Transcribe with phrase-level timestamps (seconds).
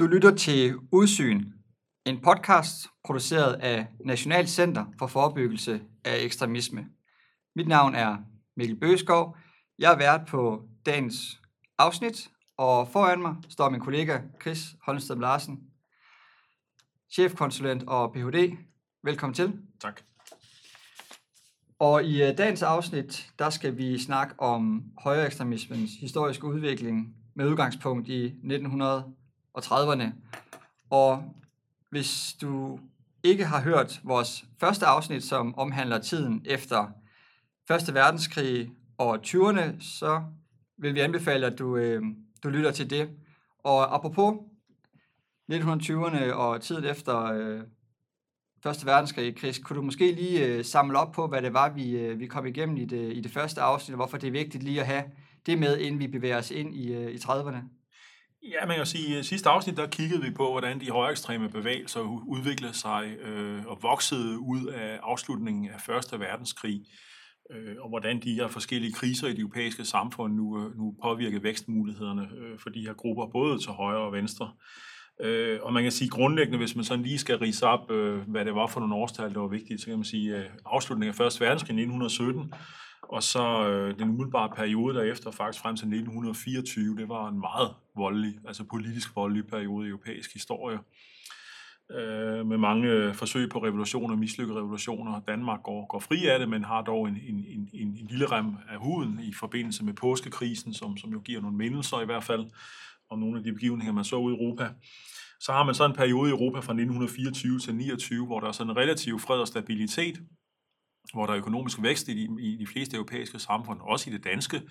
[0.00, 1.44] Du lytter til Udsyn,
[2.06, 6.86] en podcast produceret af National Center for Forebyggelse af Ekstremisme.
[7.56, 8.16] Mit navn er
[8.56, 9.36] Mikkel Bøgeskov.
[9.78, 11.40] Jeg er vært på dagens
[11.78, 15.60] afsnit, og foran mig står min kollega Chris Holmsted Larsen,
[17.12, 18.56] chefkonsulent og Ph.D.
[19.04, 19.52] Velkommen til.
[19.80, 20.00] Tak.
[21.78, 27.46] Og i øh, dagens afsnit, der skal vi snakke om højere ekstremismens historiske udvikling med
[27.48, 29.19] udgangspunkt i 1930'erne.
[29.52, 30.04] Og 30'erne.
[30.90, 31.34] Og
[31.90, 32.80] hvis du
[33.22, 36.86] ikke har hørt vores første afsnit, som omhandler tiden efter
[37.68, 40.22] Første Verdenskrig og 20'erne, så
[40.78, 42.02] vil vi anbefale, at du, øh,
[42.42, 43.10] du lytter til det.
[43.58, 44.34] Og apropos
[45.52, 47.60] 1920'erne og tiden efter øh,
[48.62, 51.90] Første Verdenskrig, Chris, kunne du måske lige øh, samle op på, hvad det var, vi,
[51.90, 54.64] øh, vi kom igennem i det, i det første afsnit, og hvorfor det er vigtigt
[54.64, 55.04] lige at have
[55.46, 57.79] det med, inden vi bevæger os ind i, øh, i 30'erne?
[58.42, 61.48] Ja, man kan sige, at sidste afsnit, der kiggede vi på, hvordan de højere ekstreme
[61.48, 66.80] bevægelser udviklede sig øh, og voksede ud af afslutningen af Første Verdenskrig,
[67.50, 71.40] øh, og hvordan de her forskellige kriser i det europæiske samfund nu, øh, nu påvirker
[71.40, 74.52] vækstmulighederne øh, for de her grupper, både til højre og venstre.
[75.20, 78.44] Øh, og man kan sige grundlæggende, hvis man sådan lige skal rise op, øh, hvad
[78.44, 81.16] det var for nogle årstal, der var vigtigt, så kan man sige øh, afslutningen af
[81.16, 82.52] Første verdenskrig i 1917,
[83.02, 87.74] og så øh, den umiddelbare periode derefter, faktisk frem til 1924, det var en meget
[87.96, 90.78] voldelig, altså politisk voldelig periode i europæisk historie.
[91.90, 95.20] Øh, med mange øh, forsøg på revolutioner, mislykkede revolutioner.
[95.20, 98.46] Danmark går, går fri af det, men har dog en, en, en, en lille rem
[98.68, 102.46] af huden i forbindelse med påskekrisen, som, som jo giver nogle mindelser i hvert fald
[103.10, 104.68] om nogle af de begivenheder, man så ud i Europa.
[105.40, 108.52] Så har man så en periode i Europa fra 1924 til 29, hvor der er
[108.52, 110.20] sådan en relativ fred og stabilitet,
[111.12, 114.24] hvor der er økonomisk vækst i de, i de fleste europæiske samfund, også i det
[114.24, 114.62] danske.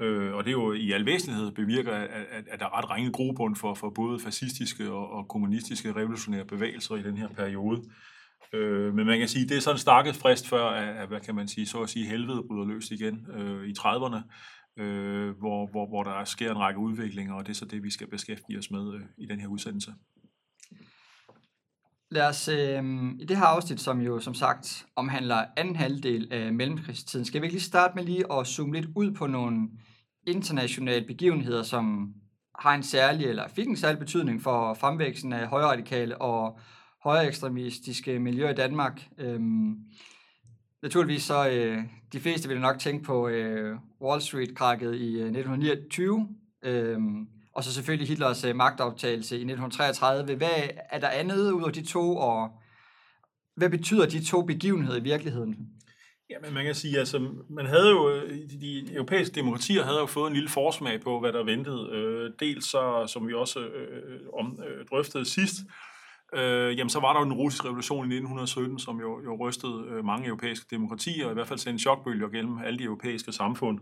[0.00, 2.90] Øh, og det er jo i al væsentlighed bevirker, at, at, at der er ret
[2.90, 7.82] ringe grobund for, for både fascistiske og, og kommunistiske revolutionære bevægelser i den her periode.
[8.52, 11.20] Øh, men man kan sige, det er sådan en stakket frist før, at, at, hvad
[11.20, 14.20] kan man sige, så at sige, helvede bryder løs igen øh, i 30'erne,
[14.82, 17.90] øh, hvor, hvor, hvor der sker en række udviklinger, og det er så det, vi
[17.90, 19.94] skal beskæftige os med øh, i den her udsendelse.
[22.10, 22.84] Lad os øh,
[23.18, 27.46] i det her afsnit, som jo som sagt omhandler anden halvdel af mellemkrigstiden, skal vi
[27.46, 29.68] ikke lige starte med lige at zoome lidt ud på nogle
[30.26, 32.14] internationale begivenheder, som
[32.58, 36.58] har en særlig, eller fik en særlig betydning for fremvæksten af højre radikale og
[37.04, 39.08] højre ekstremistiske miljøer i Danmark.
[39.18, 39.76] Øhm,
[40.82, 46.28] naturligvis så, øh, de fleste vil nok tænke på øh, Wall Street-krakket i øh, 1929,
[46.62, 50.34] øhm, og så selvfølgelig Hitlers øh, magtoptagelse i 1933.
[50.34, 50.48] Hvad
[50.90, 52.48] er der andet ud af de to, og
[53.56, 55.56] hvad betyder de to begivenheder i virkeligheden?
[56.30, 57.18] Ja, men man kan sige, altså,
[57.50, 61.32] man havde jo, øh, de, europæiske demokratier havde jo fået en lille forsmag på, hvad
[61.32, 61.90] der ventede.
[61.92, 65.54] Øh, dels så, som vi også øh, om, øh, drøftede sidst,
[66.34, 69.84] øh, jamen så var der jo den russiske revolution i 1917, som jo, jo rystede
[69.90, 73.32] øh, mange europæiske demokratier, og i hvert fald sendte en chokbølge gennem alle de europæiske
[73.32, 73.78] samfund.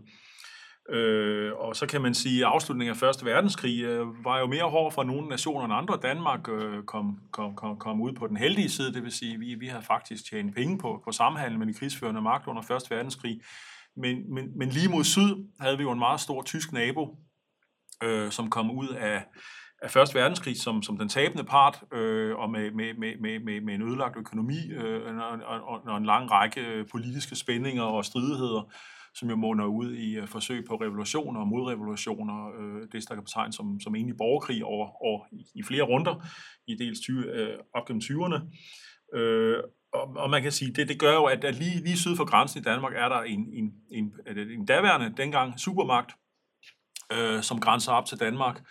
[0.89, 4.63] Øh, og så kan man sige, at afslutningen af Første verdenskrig øh, var jo mere
[4.63, 5.99] hård for nogle nationer end andre.
[6.01, 9.39] Danmark øh, kom, kom, kom, kom ud på den heldige side, det vil sige, at
[9.39, 12.95] vi, vi har faktisk tjent penge på, på samhandel med de krigsførende magt under Første
[12.95, 13.41] verdenskrig.
[13.97, 17.17] Men, men, men lige mod syd havde vi jo en meget stor tysk nabo,
[18.03, 19.23] øh, som kom ud af,
[19.81, 23.73] af Første verdenskrig som, som den tabende part, øh, og med, med, med, med, med
[23.73, 28.71] en ødelagt økonomi øh, og, og, og en lang række øh, politiske spændinger og stridigheder
[29.15, 33.23] som jo munder ud i øh, forsøg på revolutioner og modrevolutioner, øh, det der kan
[33.23, 36.25] betegnes som, som egentlig borgerkrig over, over i, flere runder,
[36.67, 38.39] i dels 20, øh, op gennem 20'erne.
[39.17, 39.57] Øh,
[39.93, 42.25] og, og man kan sige, det, det gør jo, at, at lige, lige syd for
[42.25, 46.15] grænsen i Danmark er der en, en, en, en daværende, dengang supermagt,
[47.11, 48.61] øh, som grænser op til Danmark,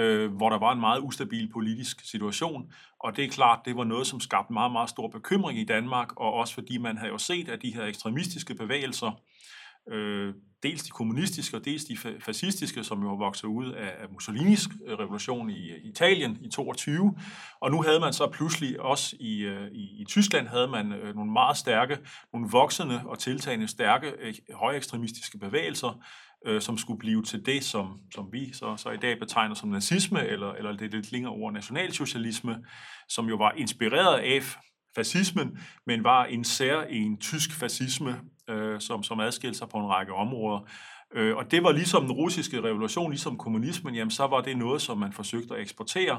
[0.00, 2.72] øh, hvor der var en meget ustabil politisk situation.
[3.00, 6.16] Og det er klart, det var noget, som skabte meget, meget stor bekymring i Danmark,
[6.16, 9.20] og også fordi man havde jo set, at de her ekstremistiske bevægelser,
[9.90, 14.98] øh, dels de kommunistiske og dels de fascistiske, som jo voksede ud af Mussolinis øh,
[14.98, 17.14] revolution øh, i Italien i 22.
[17.60, 21.32] Og nu havde man så pludselig også i, øh, i, i Tyskland havde man nogle
[21.32, 21.98] meget stærke,
[22.32, 24.12] nogle voksende og tiltagende stærke
[24.54, 26.04] højekstremistiske bevægelser,
[26.60, 30.26] som skulle blive til det, som, som vi så, så i dag betegner som nazisme,
[30.26, 32.56] eller, eller det lidt længere ord nationalsocialisme,
[33.08, 34.42] som jo var inspireret af
[34.94, 39.86] fascismen, men var en sær en tysk fascisme, øh, som, som adskilte sig på en
[39.86, 40.60] række områder.
[41.14, 44.82] Øh, og det var ligesom den russiske revolution, ligesom kommunismen, jamen så var det noget,
[44.82, 46.18] som man forsøgte at eksportere,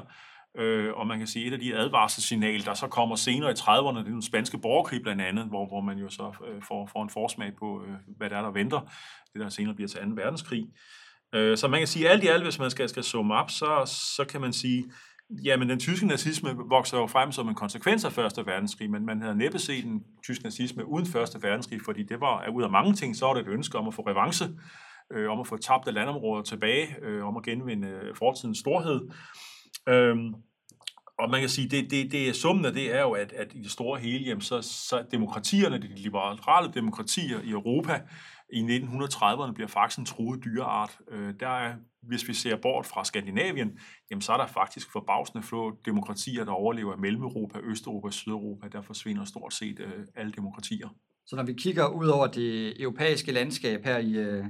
[0.58, 3.98] Øh, og man kan sige, et af de advarselssignaler, der så kommer senere i 30'erne,
[3.98, 7.02] det er den spanske borgerkrig blandt andet, hvor, hvor man jo så øh, får, får
[7.02, 8.80] en forsmag på, øh, hvad der er, der venter.
[9.32, 10.06] Det der senere bliver til 2.
[10.14, 10.66] verdenskrig.
[11.34, 13.98] Øh, så man kan sige, alt i alt, hvis man skal, skal summe op, så,
[14.16, 14.84] så kan man sige,
[15.30, 19.22] Jamen, den tyske nazisme vokser jo frem som en konsekvens af Første Verdenskrig, men man
[19.22, 22.94] havde næppe set den tyske nazisme uden Første Verdenskrig, fordi det var, ud af mange
[22.94, 24.48] ting, så var det et ønske om at få revanche,
[25.12, 29.00] øh, om at få tabte landområder tilbage, øh, om at genvinde øh, fortidens storhed.
[29.88, 30.34] Øhm,
[31.18, 33.54] og man kan sige, det, det, det er summen af det er jo, at, at
[33.54, 38.00] i det store hele, jamen, så, så demokratierne, de liberale demokratier i Europa,
[38.52, 40.98] i 1930'erne bliver faktisk en truet dyreart.
[41.10, 43.78] Øh, der er, hvis vi ser bort fra Skandinavien,
[44.10, 48.68] jamen så er der faktisk forbavsende få demokratier, der overlever i Mellem-Europa, Østeuropa, Sydeuropa.
[48.68, 50.88] Der forsvinder stort set øh, alle demokratier.
[51.26, 54.44] Så når vi kigger ud over det europæiske landskab her i, øh,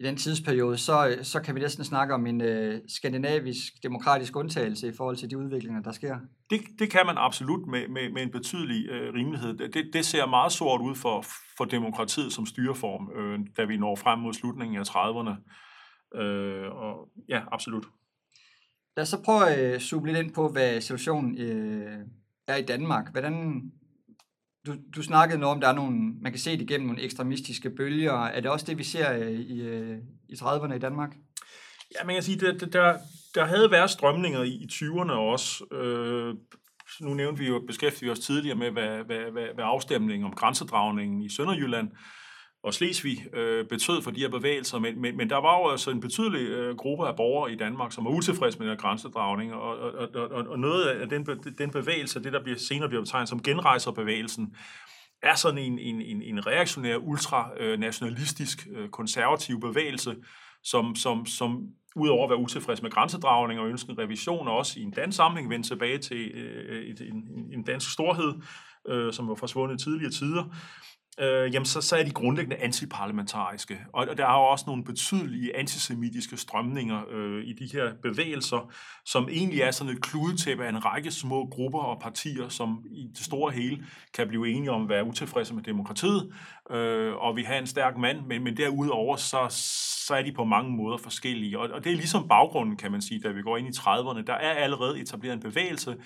[0.00, 4.88] i den tidsperiode, så, så kan vi næsten snakke om en øh, skandinavisk demokratisk undtagelse
[4.88, 6.18] i forhold til de udviklinger, der sker.
[6.50, 9.58] Det, det kan man absolut med, med, med en betydelig øh, rimelighed.
[9.58, 11.24] Det, det ser meget sort ud for,
[11.56, 15.34] for demokratiet som styreform, øh, da vi når frem mod slutningen af 30'erne.
[16.20, 17.86] Øh, og ja, absolut.
[18.96, 21.98] Lad os så prøve at zoome lidt ind på, hvad situationen øh,
[22.48, 23.12] er i Danmark.
[23.12, 23.62] Hvordan,
[24.72, 27.70] du, du snakkede noget om, der er nogle, man kan se det igennem nogle ekstremistiske
[27.70, 28.24] bølger.
[28.24, 31.16] Er det også det, vi ser øh, i, øh, i 30'erne i Danmark?
[31.94, 32.98] Ja, man kan sige, der, der,
[33.34, 35.64] der havde været strømninger i, i 20'erne også.
[35.72, 36.34] Øh,
[37.00, 40.34] nu nævnte vi jo, beskæftigede vi os tidligere med, hvad, hvad, hvad, hvad afstemningen om
[40.34, 41.88] grænsedragningen i Sønderjylland
[42.62, 45.90] og Slesvig øh, betød for de her bevægelser, men, men, men der var jo altså
[45.90, 49.54] en betydelig øh, gruppe af borgere i Danmark, som var utilfredse med den her grænsedragning,
[49.54, 51.26] og, og, og, og noget af den,
[51.58, 54.56] den bevægelse, det der bliver, senere bliver betegnet som genrejserbevægelsen,
[55.22, 60.16] er sådan en, en, en, en reaktionær, ultranationalistisk, øh, konservativ bevægelse,
[60.62, 64.80] som, som, som udover at være utilfreds med grænsedragning og ønske en revision, og også
[64.80, 68.32] i en dansk sammenhæng vende tilbage til øh, øh et, en, en dansk storhed,
[68.88, 70.44] øh, som var forsvundet i tidligere tider,
[71.18, 73.78] øh, jamen så, så er de grundlæggende antiparlamentariske.
[73.92, 78.72] Og, og der er jo også nogle betydelige antisemitiske strømninger øh, i de her bevægelser,
[79.04, 83.06] som egentlig er sådan et kludetæppe af en række små grupper og partier, som i
[83.16, 86.32] det store hele kan blive enige om at være utilfredse med demokratiet,
[86.70, 89.46] øh, og vi har en stærk mand, men, men derudover så,
[90.06, 91.58] så er de på mange måder forskellige.
[91.58, 94.22] Og, og det er ligesom baggrunden, kan man sige, da vi går ind i 30'erne.
[94.26, 95.96] Der er allerede etableret en bevægelse,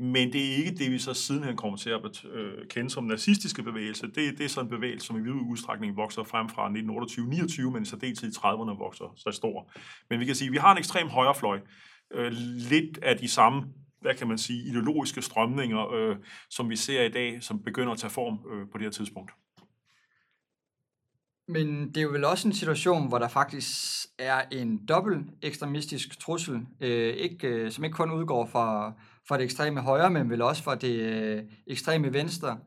[0.00, 3.62] men det er ikke det, vi så sidenhen kommer til at øh, kende som nazistiske
[3.62, 4.06] bevægelse.
[4.06, 7.84] Det, det er sådan en bevægelse, som i vid udstrækning vokser frem fra 1928-29, men
[7.84, 9.72] så særdeleshed i 30'erne vokser så stor.
[10.10, 11.60] Men vi kan sige, at vi har en ekstrem højrefløj.
[12.14, 12.32] Øh,
[12.70, 13.62] lidt af de samme
[14.00, 16.16] hvad kan man sige, ideologiske strømninger, øh,
[16.50, 19.32] som vi ser i dag, som begynder at tage form øh, på det her tidspunkt.
[21.48, 23.76] Men det er jo vel også en situation, hvor der faktisk
[24.18, 28.92] er en dobbelt ekstremistisk trussel, øh, ikke, øh, som ikke kun udgår fra,
[29.28, 32.58] fra det ekstreme højre, men vel også fra det øh, ekstreme venstre.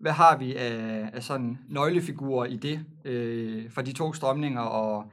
[0.00, 5.12] Hvad har vi af, af sådan nøglefigurer i det øh, for de to strømninger, og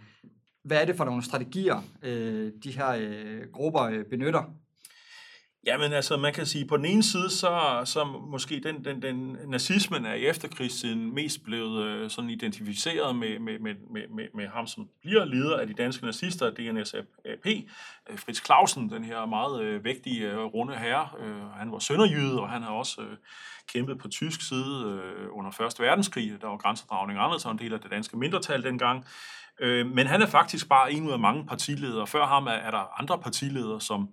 [0.63, 4.62] hvad er det for nogle strategier, øh, de her øh, grupper øh, benytter?
[5.65, 9.37] Jamen altså, man kan sige, på den ene side, så, så måske den, den, den
[9.47, 13.75] nazismen er i efterkrigstiden mest blevet øh, sådan identificeret med, med, med,
[14.09, 17.37] med, med ham, som bliver leder af de danske nazister, DNSAP, øh,
[18.17, 21.09] Fritz Clausen, den her meget øh, vægtige, øh, runde herre.
[21.19, 23.17] Øh, han var sønderjyde, og han har også øh,
[23.73, 25.79] kæmpet på tysk side øh, under 1.
[25.79, 26.41] verdenskrig.
[26.41, 29.05] Der var grænsedragning anderledes, og en del af det danske mindretal dengang.
[29.59, 32.07] Øh, men han er faktisk bare en ud af mange partiledere.
[32.07, 34.09] Før ham er, er der andre partiledere, som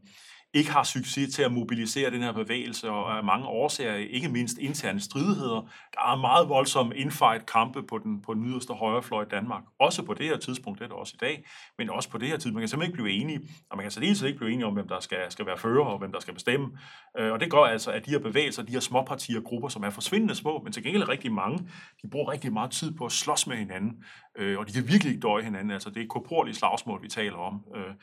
[0.55, 4.59] ikke har succes til at mobilisere den her bevægelse, og af mange årsager, ikke mindst
[4.59, 5.71] interne stridigheder.
[5.95, 9.63] Der er meget voldsomme infight kampe på den, på den yderste højrefløj i Danmark.
[9.79, 11.45] Også på det her tidspunkt, det er det også i dag,
[11.79, 12.55] men også på det her tidspunkt.
[12.55, 13.41] Man kan simpelthen ikke blive enige,
[13.71, 15.99] og man kan særdeles ikke blive enige om, hvem der skal, skal være fører, og
[15.99, 16.79] hvem der skal bestemme.
[17.19, 19.83] Øh, og det gør altså, at de her bevægelser, de her småpartier og grupper, som
[19.83, 21.59] er forsvindende små, men til gengæld rigtig mange,
[22.03, 24.05] de bruger rigtig meget tid på at slås med hinanden,
[24.39, 25.71] øh, og de kan virkelig ikke døje hinanden.
[25.71, 27.65] Altså, det er korporlige slagsmål, vi taler om.
[27.77, 27.95] Øh,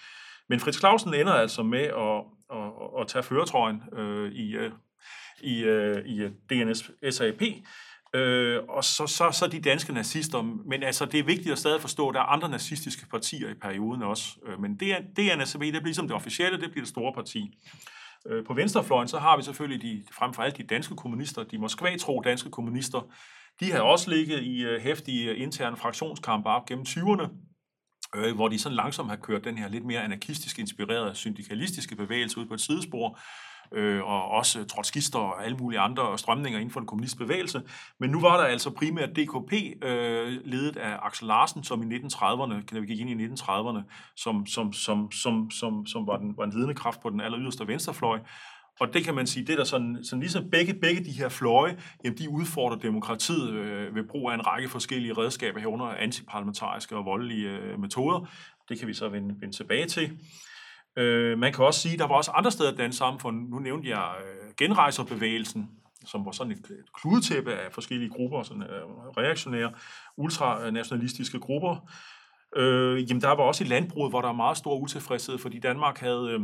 [0.50, 2.24] men Fritz Clausen ender altså med at,
[2.58, 4.56] at, at tage føretrøjen øh, i,
[5.42, 7.42] i, øh, i øh, DNS SAP,
[8.16, 10.42] Øh, og så, så, så de danske nazister.
[10.42, 13.54] Men altså, det er vigtigt at stadig forstå, at der er andre nazistiske partier i
[13.54, 14.30] perioden også.
[14.46, 17.58] Øh, men det, det er det bliver ligesom det officielle, det bliver det store parti.
[18.28, 21.58] Øh, på venstrefløjen, så har vi selvfølgelig de, frem for alt de danske kommunister, de
[21.58, 23.02] Moskva-tro danske kommunister.
[23.60, 27.28] De har også ligget i hæftige interne fraktionskampe op gennem 20'erne
[28.16, 32.38] øh, hvor de sådan langsomt har kørt den her lidt mere anarkistisk inspirerede syndikalistiske bevægelse
[32.40, 33.20] ud på et sidespor,
[33.72, 37.62] øh, og også trotskister og alle mulige andre strømninger inden for den kommunistiske bevægelse.
[38.00, 42.66] Men nu var der altså primært DKP, øh, ledet af Axel Larsen, som i 1930'erne,
[42.66, 43.82] kan vi gik ind i 1930'erne,
[44.16, 47.40] som, som, som, som, som, som var, den, var en ledende kraft på den aller
[47.40, 48.20] yderste venstrefløj,
[48.80, 51.30] og det kan man sige, det er der sådan, sådan ligesom begge, begge de her
[51.30, 56.96] fløje, jamen de udfordrer demokratiet øh, ved brug af en række forskellige redskaber herunder antiparlamentariske
[56.96, 58.30] og voldelige øh, metoder.
[58.70, 60.20] Det kan vi så vende, vende tilbage til.
[60.98, 63.50] Øh, man kan også sige, der var også andre steder i dansk samfund.
[63.50, 65.70] Nu nævnte jeg øh, genrejserbevægelsen,
[66.06, 68.84] som var sådan et, et kludetæppe af forskellige grupper, sådan øh,
[69.18, 69.72] reaktionære,
[70.18, 71.90] ultranationalistiske grupper.
[72.56, 76.00] Øh, jamen, der var også i landbruget, hvor der var meget stor utilfredshed, fordi Danmark
[76.00, 76.30] havde...
[76.32, 76.42] Øh,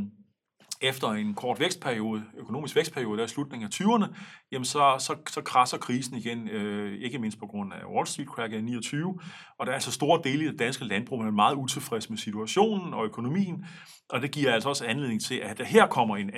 [0.84, 4.16] efter en kort vækstperiode, økonomisk vækstperiode der i slutningen af 20'erne,
[4.52, 8.28] jamen så, så, så krasser krisen igen, øh, ikke mindst på grund af Wall Street
[8.28, 9.20] crack i 29,
[9.58, 12.18] og der er altså store dele af det danske landbrug, man er meget utilfreds med
[12.18, 13.66] situationen og økonomien,
[14.10, 16.32] og det giver altså også anledning til, at der her kommer en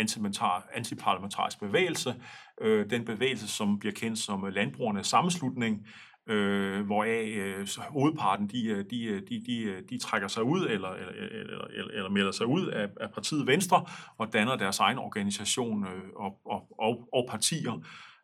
[0.75, 2.15] antiparlamentarisk bevægelse,
[2.61, 5.87] øh, den bevægelse, som bliver kendt som øh, Landbrugernes Sammenslutning,
[6.29, 10.89] øh, hvoraf øh, hovedparten de, øh, øh, de, de, de, de trækker sig ud eller,
[10.89, 13.85] eller, eller, eller melder sig ud af, af partiet Venstre
[14.17, 17.81] og danner deres egen organisation øh, og, og, og, og partier.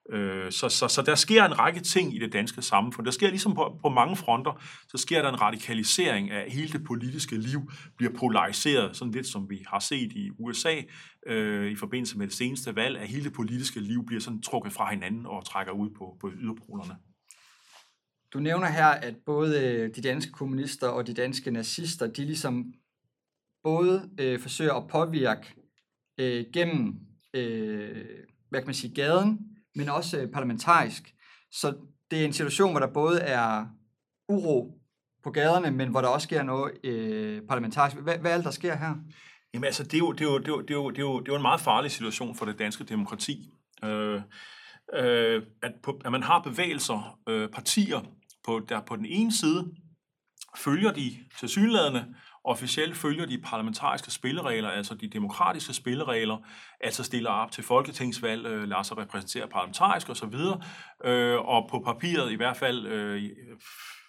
[0.10, 3.06] Øh, så, så, så der sker en række ting i det danske samfund.
[3.06, 6.84] Der sker ligesom på, på mange fronter, så sker der en radikalisering af hele det
[6.84, 10.76] politiske liv, bliver polariseret, sådan lidt som vi har set i USA
[11.28, 14.74] øh, i forbindelse med det seneste valg, at hele det politiske liv bliver sådan trukket
[14.74, 16.96] fra hinanden og trækker ud på, på yderpolerne.
[18.34, 22.74] Du nævner her, at både øh, de danske kommunister og de danske nazister, de ligesom
[23.64, 25.56] både øh, forsøger at påvirke
[26.18, 26.96] øh, gennem,
[27.34, 28.06] øh,
[28.50, 29.40] hvad kan man sige, gaden,
[29.76, 31.16] men også øh, parlamentarisk.
[31.52, 31.74] Så
[32.12, 33.66] det er en situation, hvor der både er
[34.30, 34.82] uro
[35.24, 37.98] på gaderne, men hvor der også sker noget øh, parlamentarisk.
[37.98, 38.96] Hvad, hvad er det, der sker her?
[39.54, 40.98] Jamen altså, det er, jo, det, er jo, det, er jo, det, er jo, det,
[40.98, 43.54] er jo, det er jo en meget farlig situation for det danske demokrati.
[43.84, 44.22] Øh,
[44.94, 48.00] øh, at, på, at man har bevægelser, øh, partier,
[48.46, 49.72] på, der på den ene side
[50.58, 56.38] følger de tilsyneladende, officielt følger de parlamentariske spilleregler, altså de demokratiske spilleregler,
[56.80, 60.36] altså stiller op til folketingsvalg, øh, lader sig repræsentere parlamentarisk osv.,
[61.04, 63.32] øh, og på papiret i hvert fald øh,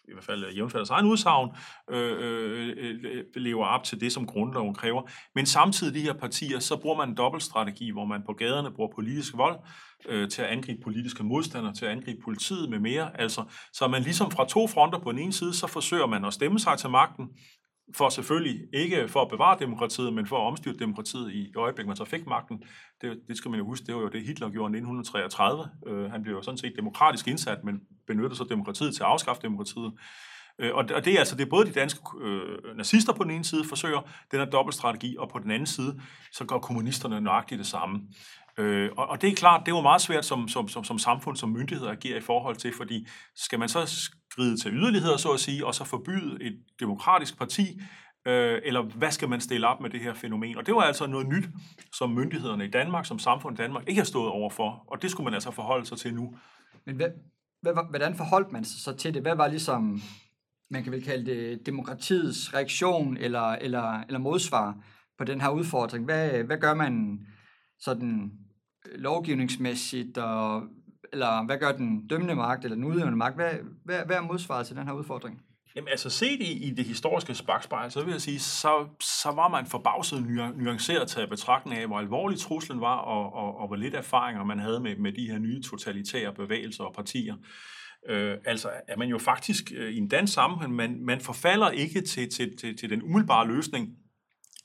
[0.09, 1.50] i hvert fald øh, jævnfald egen udsagn,
[1.90, 5.02] øh, øh, øh, lever op til det, som grundloven kræver.
[5.35, 8.90] Men samtidig de her partier, så bruger man en dobbeltstrategi, hvor man på gaderne bruger
[8.94, 9.59] politisk vold
[10.09, 13.21] øh, til at angribe politiske modstandere, til at angribe politiet med mere.
[13.21, 16.32] Altså, så man ligesom fra to fronter på den ene side, så forsøger man at
[16.32, 17.28] stemme sig til magten,
[17.94, 21.96] for selvfølgelig ikke for at bevare demokratiet, men for at omstyrte demokratiet i øjeblikket, man
[21.96, 22.62] så fik magten.
[23.00, 25.68] Det, det skal man jo huske, det var jo det, Hitler gjorde i 1933.
[25.86, 29.42] Øh, han blev jo sådan set demokratisk indsat, men benyttede så demokratiet til at afskaffe
[29.42, 29.92] demokratiet.
[30.58, 33.30] Øh, og, og det er altså det er både de danske øh, nazister på den
[33.30, 36.00] ene side forsøger den her dobbeltstrategi, og på den anden side,
[36.32, 38.00] så gør kommunisterne nøjagtigt det samme.
[38.59, 41.37] Øh, og, og det er klart, det var meget svært som, som, som, som samfund,
[41.37, 43.06] som myndigheder agerer i forhold til, fordi
[43.37, 43.87] skal man så
[44.30, 47.80] skride til yderligheder, så at sige, og så forbyde et demokratisk parti,
[48.26, 50.56] øh, eller hvad skal man stille op med det her fænomen?
[50.56, 51.49] Og det var altså noget nyt,
[51.92, 55.25] som myndighederne i Danmark, som samfund i Danmark, ikke har stået overfor, og det skulle
[55.25, 56.35] man altså forholde sig til nu.
[56.87, 57.09] Men hvad,
[57.62, 59.23] hvad, hvordan forholdt man sig så til det?
[59.23, 60.02] Hvad var ligesom,
[60.71, 64.76] man kan vel kalde det demokratiets reaktion eller, eller, eller modsvar
[65.18, 66.04] på den her udfordring?
[66.04, 67.26] Hvad, hvad gør man
[67.84, 68.32] sådan
[68.86, 70.62] øh, lovgivningsmæssigt, og,
[71.12, 73.34] eller hvad gør den dømmende magt, eller den udøvende magt?
[73.34, 73.52] Hvad,
[73.84, 75.42] hvad, hvad er modsvaret til den her udfordring?
[75.76, 79.48] Jamen altså set i, i det historiske spakspejl, så vil jeg sige, så, så var
[79.48, 83.76] man forbavset nuanceret til at betragtning af, hvor alvorlig truslen var, og, og, og hvor
[83.76, 87.36] lidt erfaringer man havde med, med de her nye totalitære bevægelser og partier.
[88.08, 92.00] Øh, altså er man jo faktisk øh, i en dansk sammenhæng, man, man forfalder ikke
[92.00, 93.88] til, til, til, til den umiddelbare løsning,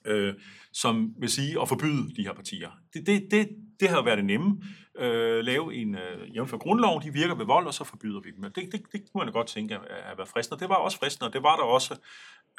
[0.08, 0.34] øh,
[0.74, 2.70] som vil sige at forbyde de her partier.
[2.94, 3.50] Det, det, det,
[3.80, 4.62] det har været det nemme.
[5.00, 8.44] Øh, lave en, øh, jævnfør grundlov, de virker ved vold, og så forbyder vi dem.
[8.44, 10.60] Det, det, det kunne man godt tænke at, at være fristende.
[10.60, 12.00] Det var også fristende, og det var der også,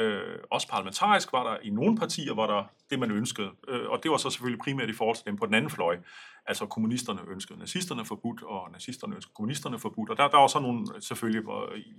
[0.01, 3.51] øh, også parlamentarisk, var der i nogle partier, var der det, man ønskede.
[3.69, 5.99] Øh, og det var så selvfølgelig primært i forhold til dem på den anden fløj.
[6.47, 10.11] Altså kommunisterne ønskede nazisterne forbudt, og nazisterne ønskede kommunisterne forbudt.
[10.11, 11.43] Og der, der var så nogle selvfølgelig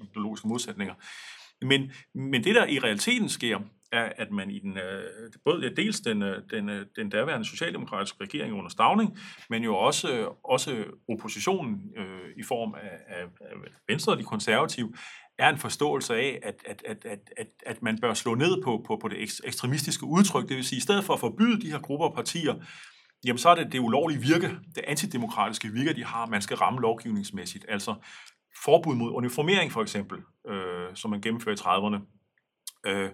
[0.02, 0.94] ideologiske modsætninger.
[1.62, 3.60] Men, men det, der i realiteten sker,
[3.92, 5.04] er, at man i den, øh,
[5.46, 9.18] både dels den, øh, den, øh, den daværende socialdemokratiske regering under Stavning,
[9.50, 13.56] men jo også, øh, også oppositionen øh, i form af, af, af
[13.88, 14.94] Venstre og de konservative,
[15.40, 18.84] er en forståelse af, at, at, at, at, at, at man bør slå ned på,
[18.88, 20.50] på, på det ekstremistiske udtryk.
[20.50, 22.56] Det vil sige, i stedet for at forbyde de her grupper og partier,
[23.26, 26.82] jamen så er det det ulovlige virke, det antidemokratiske virke, de har, man skal ramme
[26.82, 27.66] lovgivningsmæssigt.
[27.70, 27.96] Altså
[28.64, 30.20] forbud mod uniformering for eksempel,
[30.50, 32.00] øh, som man gennemførte i 30'erne.
[32.88, 33.10] Øh,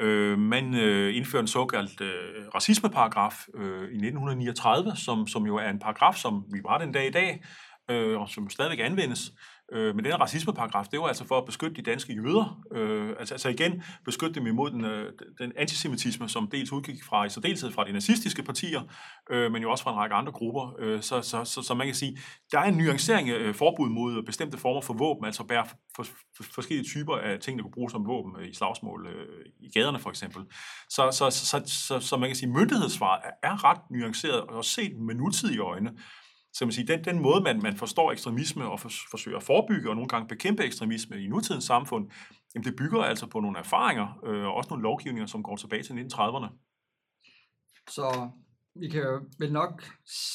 [0.00, 5.70] øh, man øh, indførte en såkaldt øh, racismeparagraf øh, i 1939, som, som jo er
[5.70, 7.44] en paragraf, som vi var den dag i dag,
[7.90, 9.32] øh, og som stadigvæk anvendes,
[9.72, 12.62] Øh, men den racismeparagraf, det var altså for at beskytte de danske jøder.
[12.72, 17.24] Øh, altså, altså igen, beskytte dem imod den, øh, den antisemitisme, som dels udgik fra,
[17.24, 18.82] i særdeleshed fra de nazistiske partier,
[19.30, 20.74] øh, men jo også fra en række andre grupper.
[20.78, 22.18] Øh, så, så, så, så man kan sige,
[22.52, 26.02] der er en nuancering af øh, forbud mod bestemte former for våben, altså bære for,
[26.36, 29.70] for, forskellige typer af ting, der kunne bruges som våben øh, i slagsmål øh, i
[29.70, 30.42] gaderne for eksempel.
[30.88, 34.64] Så, så, så, så, så, så man kan sige, myndighedssvaret er, er ret nuanceret, og
[34.64, 35.90] set med nutidige øjne
[36.52, 39.90] så man siger, den, den måde, man, man forstår ekstremisme og for, forsøger at forebygge
[39.90, 42.10] og nogle gange bekæmpe ekstremisme i nutidens samfund,
[42.54, 45.82] jamen det bygger altså på nogle erfaringer øh, og også nogle lovgivninger, som går tilbage
[45.82, 46.48] til 1930'erne.
[47.90, 48.30] Så
[48.74, 49.84] vi kan jo vel nok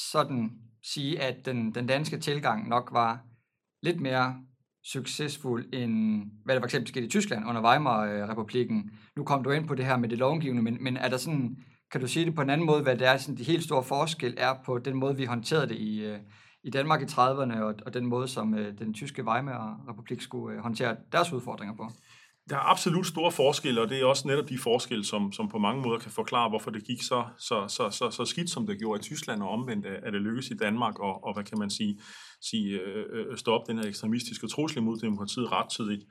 [0.00, 0.50] sådan
[0.82, 3.20] sige, at den, den danske tilgang nok var
[3.82, 4.42] lidt mere
[4.84, 8.90] succesfuld end hvad der for eksempel skete i Tyskland under Weimar-republiken.
[9.16, 11.64] Nu kom du ind på det her med det lovgivende, men, men er der sådan
[11.92, 13.84] kan du sige det på en anden måde, hvad det er, sådan de helt store
[13.84, 16.18] forskel er på den måde, vi håndterede det i, øh,
[16.64, 20.62] i Danmark i 30'erne, og, og den måde, som øh, den tyske Weimar-republik skulle øh,
[20.62, 21.90] håndtere deres udfordringer på?
[22.50, 25.58] Der er absolut store forskelle, og det er også netop de forskelle, som, som på
[25.58, 28.78] mange måder kan forklare, hvorfor det gik så, så, så, så, så skidt, som det
[28.78, 31.70] gjorde i Tyskland, og omvendt at det lykkedes i Danmark, og, og hvad kan man
[31.70, 32.00] sige,
[32.40, 36.04] sige øh, stoppe den her ekstremistiske trussel mod demokratiet rettidigt.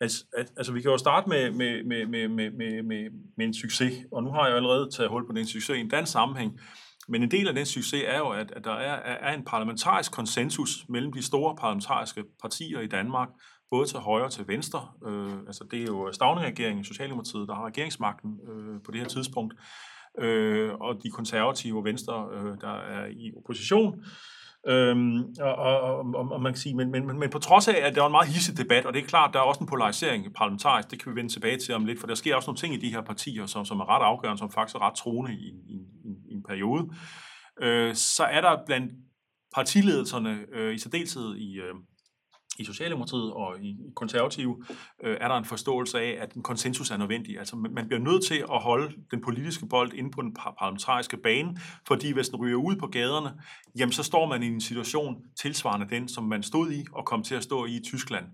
[0.00, 0.24] Altså,
[0.56, 4.04] altså, vi kan jo starte med, med, med, med, med, med, med, med en succes,
[4.12, 6.60] og nu har jeg jo allerede taget hul på den succes i en dansk sammenhæng,
[7.08, 10.12] men en del af den succes er jo, at, at der er, er en parlamentarisk
[10.12, 13.28] konsensus mellem de store parlamentariske partier i Danmark,
[13.70, 14.88] både til højre og til venstre.
[15.06, 19.54] Øh, altså det er jo Stavning-regeringen, Socialdemokratiet, der har regeringsmagten øh, på det her tidspunkt,
[20.18, 24.04] øh, og de konservative og venstre, øh, der er i opposition.
[24.68, 27.94] Øhm, og, og, og, og man kan sige, men, men, men på trods af, at
[27.94, 30.34] der var en meget hisset debat, og det er klart, der er også en polarisering
[30.34, 32.74] parlamentarisk, det kan vi vende tilbage til om lidt, for der sker også nogle ting
[32.74, 35.46] i de her partier, som, som er ret afgørende, som faktisk er ret troende i,
[35.46, 36.90] i, i, i en periode.
[37.60, 38.92] Øh, så er der blandt
[39.54, 41.74] partiledelserne, øh, i særdeleshed i, øh,
[42.58, 44.64] i Socialdemokratiet og i konservative
[45.02, 47.38] øh, er der en forståelse af, at en konsensus er nødvendig.
[47.38, 51.58] Altså man bliver nødt til at holde den politiske bold inde på den parlamentariske bane,
[51.86, 53.40] fordi hvis den ryger ud på gaderne,
[53.78, 57.22] jamen så står man i en situation tilsvarende den, som man stod i og kom
[57.22, 58.26] til at stå i i Tyskland.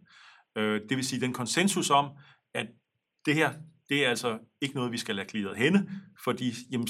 [0.57, 2.11] Øh, det vil sige den konsensus om,
[2.55, 2.67] at
[3.27, 3.53] det her,
[3.89, 5.91] det er altså ikke noget, vi skal lade glidet henne,
[6.25, 6.87] fordi jamen,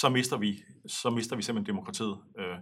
[0.00, 2.16] så mister vi, så mister vi simpelthen demokratiet.
[2.38, 2.56] Øh,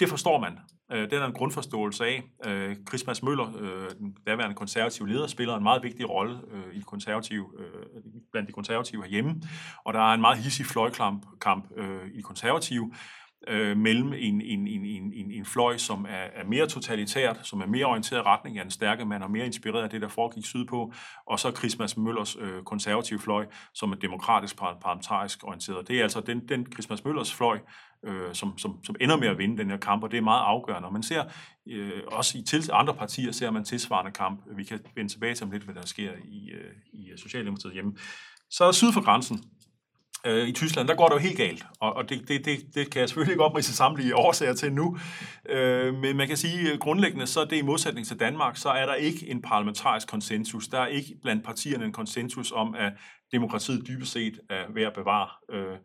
[0.00, 0.58] det forstår man.
[0.92, 2.22] Øh, det er en grundforståelse af.
[2.46, 6.74] Øh, Chris Mads Møller, øh, den daværende konservative leder, spiller en meget vigtig rolle øh,
[6.74, 9.42] i konservative, øh, blandt de konservative herhjemme.
[9.84, 12.92] Og der er en meget hissig fløjkamp kamp, øh, i konservative
[13.48, 17.66] øh, mellem en, en, en, en, en fløj, som er, er mere totalitært, som er
[17.66, 20.44] mere orienteret i retning af en stærke mand, og mere inspireret af det, der foregik
[20.44, 20.92] sydpå,
[21.26, 25.88] og så Christmas Møllers øh, konservative fløj, som er demokratisk parlamentarisk orienteret.
[25.88, 27.58] Det er altså den, den Christmas Møllers fløj,
[28.04, 30.42] øh, som, som, som ender med at vinde den her kamp, og det er meget
[30.42, 30.86] afgørende.
[30.86, 31.24] Og man ser
[31.68, 34.40] øh, også i til, andre partier, ser man tilsvarende kamp.
[34.56, 37.96] Vi kan vende tilbage til om lidt, hvad der sker i, øh, i Socialdemokratiet hjemme.
[38.50, 39.44] Så er der syd for grænsen,
[40.24, 42.90] øh, i Tyskland, der går det jo helt galt, og, og det, det, det, det
[42.90, 44.98] kan jeg selvfølgelig ikke oprise samtlige årsager til nu,
[45.48, 48.68] øh, men man kan sige at grundlæggende, så er det i modsætning til Danmark, så
[48.68, 50.68] er der ikke en parlamentarisk konsensus.
[50.68, 52.92] Der er ikke blandt partierne en konsensus om, at
[53.32, 55.28] demokratiet dybest set er ved at bevare.
[55.52, 55.76] Øh,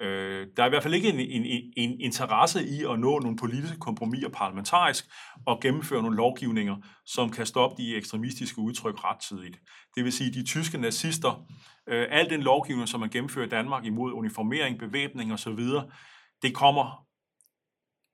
[0.00, 3.36] Øh, der er i hvert fald ikke en, en, en interesse i at nå nogle
[3.36, 5.04] politiske kompromiser parlamentarisk
[5.46, 9.60] og gennemføre nogle lovgivninger, som kan stoppe de ekstremistiske udtryk rettidigt.
[9.94, 11.46] Det vil sige, de tyske nazister,
[11.88, 15.58] øh, al den lovgivning, som man gennemfører i Danmark imod uniformering, bevæbning osv.,
[16.42, 17.08] det kommer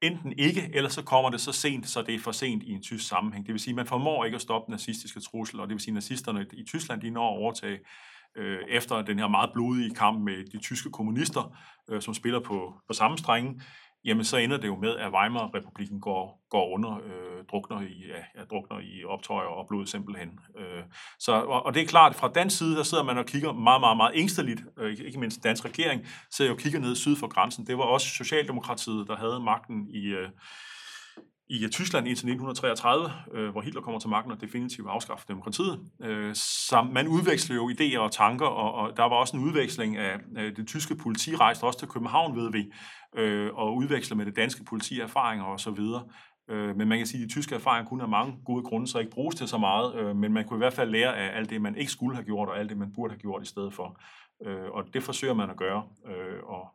[0.03, 2.83] enten ikke, eller så kommer det så sent, så det er for sent i en
[2.83, 3.47] tysk sammenhæng.
[3.47, 5.95] Det vil sige, man formår ikke at stoppe nazistiske trusler, og det vil sige, at
[5.95, 7.79] nazisterne i Tyskland, de når at overtage
[8.37, 11.57] øh, efter den her meget blodige kamp med de tyske kommunister,
[11.91, 13.61] øh, som spiller på, på samme strenge,
[14.05, 18.05] jamen så ender det jo med, at Weimar-republiken går, går under, øh, drukner, i,
[18.37, 20.39] ja, drukner i optøjer og blod simpelthen.
[20.59, 20.83] Øh,
[21.19, 23.81] så, og, og det er klart, fra dansk side, der sidder man og kigger meget,
[23.81, 27.67] meget, meget ængsteligt, øh, ikke mindst dansk regering, sidder og kigger ned syd for grænsen.
[27.67, 30.29] Det var også Socialdemokratiet, der havde magten i, øh,
[31.49, 35.81] i Tyskland indtil 1933, øh, hvor Hitler kommer til magten og definitivt afskaffer demokratiet.
[36.03, 39.97] Øh, så man udveksler jo idéer og tanker, og, og der var også en udveksling
[39.97, 42.73] af, øh, det tyske politi, rejste også til København, ved vi,
[43.17, 45.79] øh, og udveksler med det danske politi erfaringer osv.
[46.51, 48.99] Øh, men man kan sige, at de tyske erfaringer kunne have mange gode grunde, så
[48.99, 51.51] ikke bruges til så meget, øh, men man kunne i hvert fald lære af alt
[51.51, 53.75] det, man ikke skulle have gjort, og alt det, man burde have gjort i stedet
[53.75, 54.01] for.
[54.47, 55.83] Øh, og det forsøger man at gøre.
[56.07, 56.75] Øh, og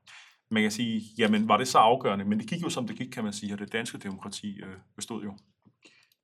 [0.51, 2.25] man kan sige, jamen var det så afgørende?
[2.25, 4.75] Men det gik jo som det gik, kan man sige, og det danske demokrati øh,
[4.95, 5.37] bestod jo.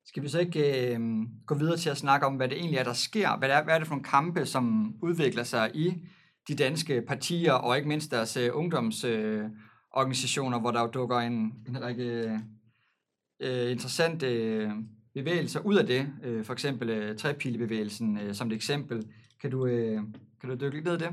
[0.05, 0.99] Skal vi så ikke øh,
[1.45, 3.37] gå videre til at snakke om, hvad det egentlig er, der sker?
[3.37, 5.93] Hvad er, hvad er det for nogle kampe, som udvikler sig i
[6.47, 11.53] de danske partier, og ikke mindst deres øh, ungdomsorganisationer, øh, hvor der jo dukker en,
[11.67, 12.39] en række
[13.39, 14.71] øh, interessante øh,
[15.13, 19.05] bevægelser ud af det, øh, for eksempel øh, trepilebevægelsen øh, som et eksempel.
[19.45, 20.01] Kan du, øh,
[20.41, 21.09] kan du dykke lidt ned i det?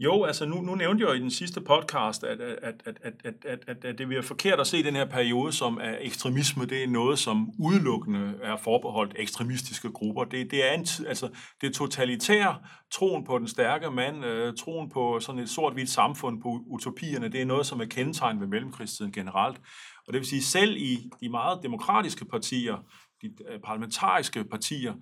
[0.00, 3.34] Jo, altså nu, nu nævnte jeg i den sidste podcast, at, at, at, at, at,
[3.44, 6.66] at, at, at det bliver forkert at se den her periode som at ekstremisme.
[6.66, 10.24] Det er noget, som udelukkende er forbeholdt ekstremistiske grupper.
[10.24, 11.28] Det, det er en, altså,
[11.60, 12.56] det totalitære,
[12.92, 17.28] troen på den stærke mand, øh, troen på sådan et sort-hvidt samfund, på utopierne.
[17.28, 19.60] Det er noget, som er kendetegnet ved mellemkrigstiden generelt.
[20.06, 22.76] Og det vil sige, selv i de meget demokratiske partier,
[23.22, 24.92] de øh, parlamentariske partier,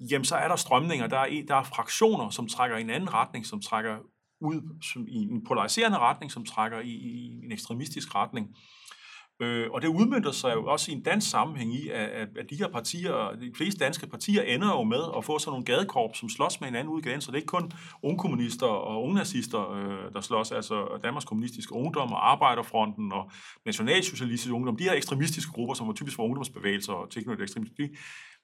[0.00, 3.14] jamen så er der strømninger, der er, der er fraktioner, som trækker i en anden
[3.14, 3.98] retning, som trækker
[4.40, 8.56] ud som i en polariserende retning, som trækker i, i en ekstremistisk retning.
[9.40, 12.56] Øh, og det udmyndter sig jo også i en dansk sammenhæng i, at, at de
[12.56, 16.28] her partier, de fleste danske partier, ender jo med at få sådan nogle gadekorps, som
[16.28, 17.72] slås med en i gaden, Så det er ikke kun
[18.02, 23.30] ungkommunister og ungnazister, øh, der slås, altså Danmarks Kommunistiske Ungdom og Arbejderfronten og
[23.66, 24.76] Nationalsocialistisk Ungdom.
[24.76, 28.00] De her ekstremistiske grupper, som var typisk for ungdomsbevægelser og teknologisk ekstremistisk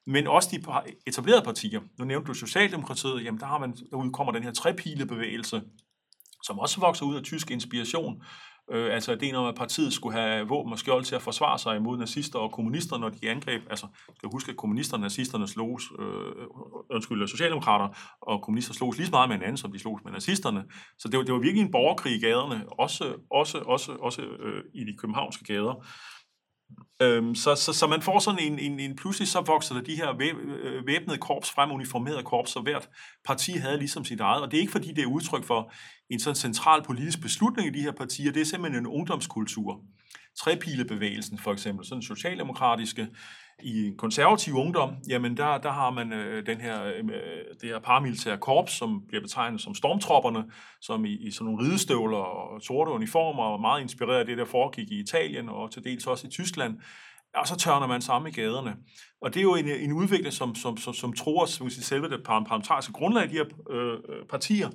[0.07, 0.63] men også de
[1.07, 1.81] etablerede partier.
[1.99, 5.63] Nu nævnte du Socialdemokratiet, jamen der, har man, der udkommer den her trepilebevægelse,
[6.43, 8.23] som også vokser ud af tysk inspiration.
[8.71, 11.77] Øh, altså ideen om, at partiet skulle have våben og skjold til at forsvare sig
[11.77, 13.63] imod nazister og kommunister, når de angreb.
[13.71, 13.87] Altså,
[14.21, 16.47] kan huske, at kommunister og nazisterne slogs, øh,
[16.91, 20.13] undskyld, øh, socialdemokrater og kommunister slogs lige så meget med hinanden, som de slogs med
[20.13, 20.65] nazisterne.
[20.99, 24.63] Så det var, det var virkelig en borgerkrig i gaderne, også, også, også, også øh,
[24.75, 25.85] i de københavnske gader.
[27.03, 29.97] Øhm, så, så, så man får sådan en, en, en, pludselig så vokser der de
[29.97, 30.11] her
[30.63, 32.89] øh, væbnede korps frem, uniformerede korps, så hvert
[33.25, 35.73] parti havde ligesom sit eget, og det er ikke fordi, det er udtryk for
[36.11, 39.81] en sådan central politisk beslutning i de her partier, det er simpelthen en ungdomskultur.
[40.39, 43.09] Trepilebevægelsen for eksempel, sådan socialdemokratiske,
[43.63, 47.05] i konservativ ungdom, jamen der, der har man øh, den her, øh,
[47.61, 50.45] det her paramilitære korps, som bliver betegnet som stormtropperne,
[50.81, 54.45] som i, i sådan nogle ridestøvler og sorte uniformer, og meget inspireret af det, der
[54.45, 56.79] foregik i Italien og til dels også i Tyskland,
[57.35, 58.77] og så tørner man sammen i gaderne.
[59.21, 62.09] Og det er jo en, en udvikling, som, som, som, som tror som sige, selve
[62.09, 63.99] det parlamentariske grundlag af de her øh,
[64.31, 64.71] partier,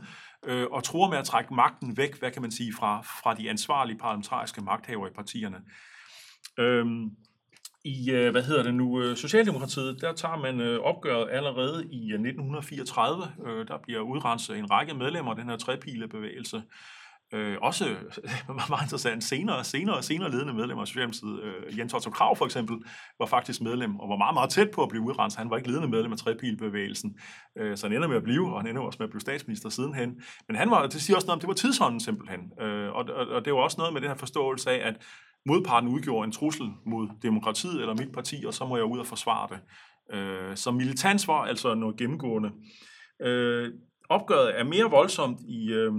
[0.46, 3.50] øh, og tror med at trække magten væk, hvad kan man sige, fra, fra de
[3.50, 5.58] ansvarlige parlamentariske magthavere i partierne.
[6.58, 7.10] Øhm,
[7.84, 12.13] i, øh, hvad hedder det nu, øh, Socialdemokratiet, der tager man øh, opgøret allerede i
[12.13, 13.32] 1934.
[13.67, 16.63] Der bliver udrenset en række medlemmer af den her trepilebevægelse.
[17.34, 17.86] Øh, også
[18.70, 22.78] meget interessant, senere, senere, senere ledende medlemmer af Socialdemokratiet, øh, Jens Otto Krav for eksempel,
[23.20, 25.39] var faktisk medlem, og var meget, meget tæt på at blive udrenset.
[25.39, 27.20] Han var ikke ledende medlem af trepilbevægelsen,
[27.58, 29.70] øh, så han ender med at blive, og han ender også med at blive statsminister
[29.70, 30.22] sidenhen.
[30.48, 32.39] Men han var, det siger også noget om, det var tidsånden simpelthen.
[32.62, 34.96] Øh, og, og, og det var også noget med den her forståelse af, at
[35.45, 39.06] modparten udgjorde en trussel mod demokratiet eller mit parti, og så må jeg ud og
[39.06, 39.60] forsvare det.
[40.15, 42.51] Øh, så militans var altså noget gennemgående.
[43.21, 43.71] Øh,
[44.10, 45.93] opgøret er mere voldsomt i, øh,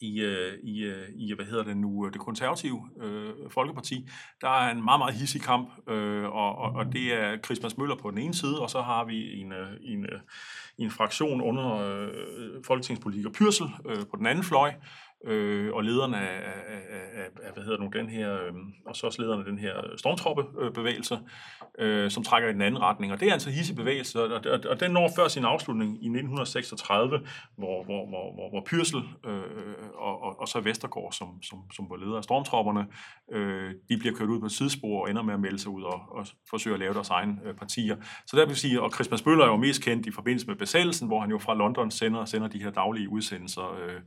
[0.00, 4.08] i, øh, i, øh, i, hvad hedder det nu, øh, det konservative øh, Folkeparti.
[4.40, 7.96] Der er en meget, meget hissig kamp, øh, og, og, og det er Christmas Møller
[7.96, 10.20] på den ene side, og så har vi en, øh, en, øh,
[10.80, 12.08] en, en fraktion under øh,
[12.66, 14.72] folketingspolitiker Pyrsel øh, på den anden fløj,
[15.26, 18.52] øh, og lederne af, af, af, af, hvad hedder nu, den her, øh,
[18.86, 21.18] og så også lederne af den her stormtroppebevægelse,
[21.78, 23.12] øh, som trækker i den anden retning.
[23.12, 26.06] Og det er altså hisse bevægelse, og, og, og den når før sin afslutning i
[26.06, 27.18] 1936,
[27.56, 29.42] hvor, hvor, hvor, hvor, hvor Pyrsel øh,
[29.94, 32.86] og, og, og så Vestergaard, som, som, som var leder af stormtropperne,
[33.32, 35.82] øh, de bliver kørt ud på et sidespor og ender med at melde sig ud
[35.82, 37.96] og, og forsøge at lave deres egne øh, partier.
[38.26, 41.06] Så der vil sige, og Christmas Bøller er jo mest kendt i forbindelse med besættelsen,
[41.06, 44.00] hvor han jo fra London sender, sender de her daglige udsendelser øh,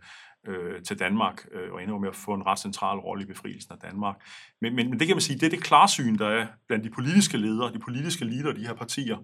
[0.48, 3.74] øh, til Danmark, øh, og ender med at få en ret central rolle i befrielsen
[3.74, 4.16] af Danmark.
[4.62, 6.90] Men, men, men det kan man sige, det er det klarsyn, der er blandt de
[6.90, 9.18] politiske ledere, de politiske ledere af de her partier,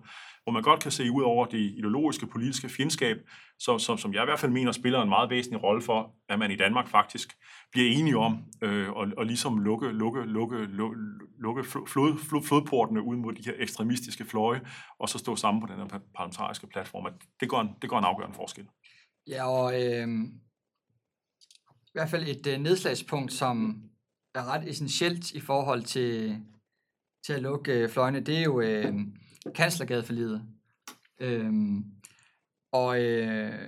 [0.49, 3.17] hvor man godt kan se ud over det ideologiske politiske fjendskab,
[3.59, 6.39] som, som, som jeg i hvert fald mener spiller en meget væsentlig rolle for, at
[6.39, 7.37] man i Danmark faktisk
[7.71, 10.67] bliver enige om øh, og, og ligesom lukke, lukke, lukke,
[11.39, 14.61] lukke flod, flod, flodportene ud mod de her ekstremistiske fløje,
[14.99, 17.13] og så stå sammen på den her parlamentariske platform.
[17.39, 18.67] Det gør en, det gør en afgørende forskel.
[19.27, 20.07] Ja, og øh,
[21.87, 23.83] i hvert fald et øh, nedslagspunkt, som
[24.35, 26.37] er ret essentielt i forhold til,
[27.25, 28.93] til at lukke øh, fløjene, det er jo øh,
[29.55, 30.43] kanslergadeforlidet.
[31.19, 31.53] Øh,
[32.71, 33.67] og øh,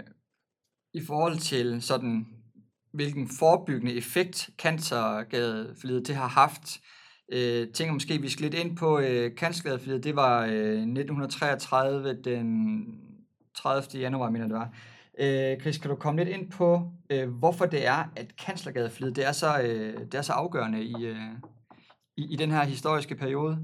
[0.93, 2.27] i forhold til sådan,
[2.93, 6.81] hvilken forebyggende effekt kanslergadeforlidet det har haft,
[7.31, 10.03] øh, tænker måske, vi skal lidt ind på øh, kanslergadeforlidet.
[10.03, 12.85] Det var øh, 1933, den
[13.55, 14.01] 30.
[14.01, 14.73] januar, mener det var.
[15.19, 19.27] Øh, Chris, kan du komme lidt ind på, øh, hvorfor det er, at kanslergadeflidet det
[19.27, 21.17] er så, øh, det er så afgørende i, øh,
[22.17, 23.59] i, i den her historiske periode?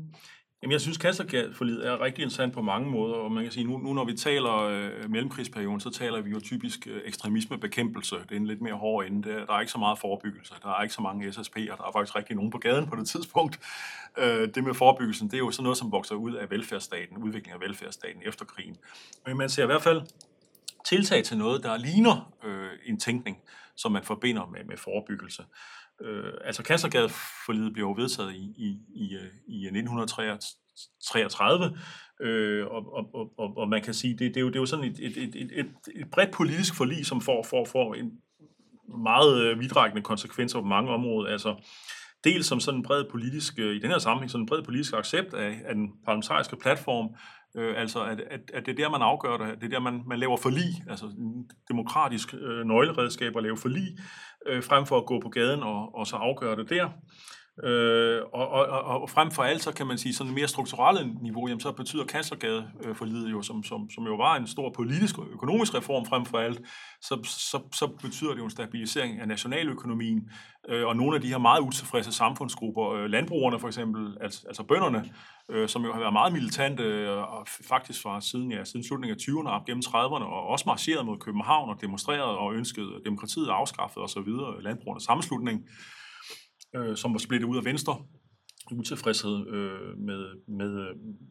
[0.68, 3.78] Jamen, jeg synes, kanslerforlidet er rigtig interessant på mange måder, og man kan sige, nu,
[3.78, 8.16] nu når vi taler øh, mellemkrigsperioden, så taler vi jo typisk øh, ekstremismebekæmpelse.
[8.16, 9.30] Det er en lidt mere hård ende.
[9.30, 10.54] Der, der er ikke så meget forebyggelse.
[10.64, 11.78] Der er ikke så mange SSP'er.
[11.78, 13.60] Der er faktisk rigtig nogen på gaden på det tidspunkt.
[14.18, 17.54] Øh, det med forebyggelsen, det er jo sådan noget, som vokser ud af velfærdsstaten, udvikling
[17.54, 18.78] af velfærdsstaten efter krigen.
[19.28, 20.02] Men man ser i hvert fald
[20.86, 23.38] tiltag til noget, der ligner øh, en tænkning,
[23.76, 25.44] som man forbinder med, med forebyggelse.
[26.02, 31.78] Øh, altså Kassergade-forlidet blev jo vedtaget i, i, i, øh, i 1933,
[32.22, 34.60] øh, øh og, og, og, og man kan sige, det, det, er, jo, det er
[34.60, 38.12] jo sådan et, et, et, et, et bredt politisk forlig, som får, får, får en
[38.98, 41.32] meget øh, vidtrækkende konsekvenser på mange områder.
[41.32, 41.56] Altså,
[42.24, 45.34] dels som sådan en bred politisk, i den her sammenhæng, sådan en bred politisk accept
[45.34, 47.16] af, af den parlamentariske platform,
[47.58, 49.62] Øh, altså, at, at, at det er der, man afgør det.
[49.62, 51.06] Det er der, man, man laver forlig, altså
[51.68, 53.98] demokratisk øh, nøgleredskab at lave forlig,
[54.48, 56.90] øh, frem for at gå på gaden og, og så afgøre det der.
[57.64, 61.48] Øh, og, og, og frem for alt, så kan man sige, sådan mere strukturelle niveau,
[61.48, 65.18] jamen, så betyder kanslergade øh, forlidet jo, som, som, som jo var en stor politisk
[65.18, 66.62] og økonomisk reform frem for alt,
[67.02, 70.30] så, så, så betyder det jo en stabilisering af nationaløkonomien,
[70.70, 74.64] øh, og nogle af de her meget utilfredse samfundsgrupper, øh, landbrugerne for eksempel, altså, altså
[74.64, 75.10] bønderne,
[75.50, 79.18] øh, som jo har været meget militante, øh, og faktisk fra siden, ja, siden slutningen
[79.20, 83.48] af 20'erne op gennem 30'erne, og også marcheret mod København og demonstreret og ønsket demokratiet
[83.50, 85.97] afskaffet osv., øh, landbrugernes sammenslutning, øh,
[86.76, 88.06] Øh, som var splittet ud af Venstre,
[88.72, 90.88] utilfredshed øh, med, med,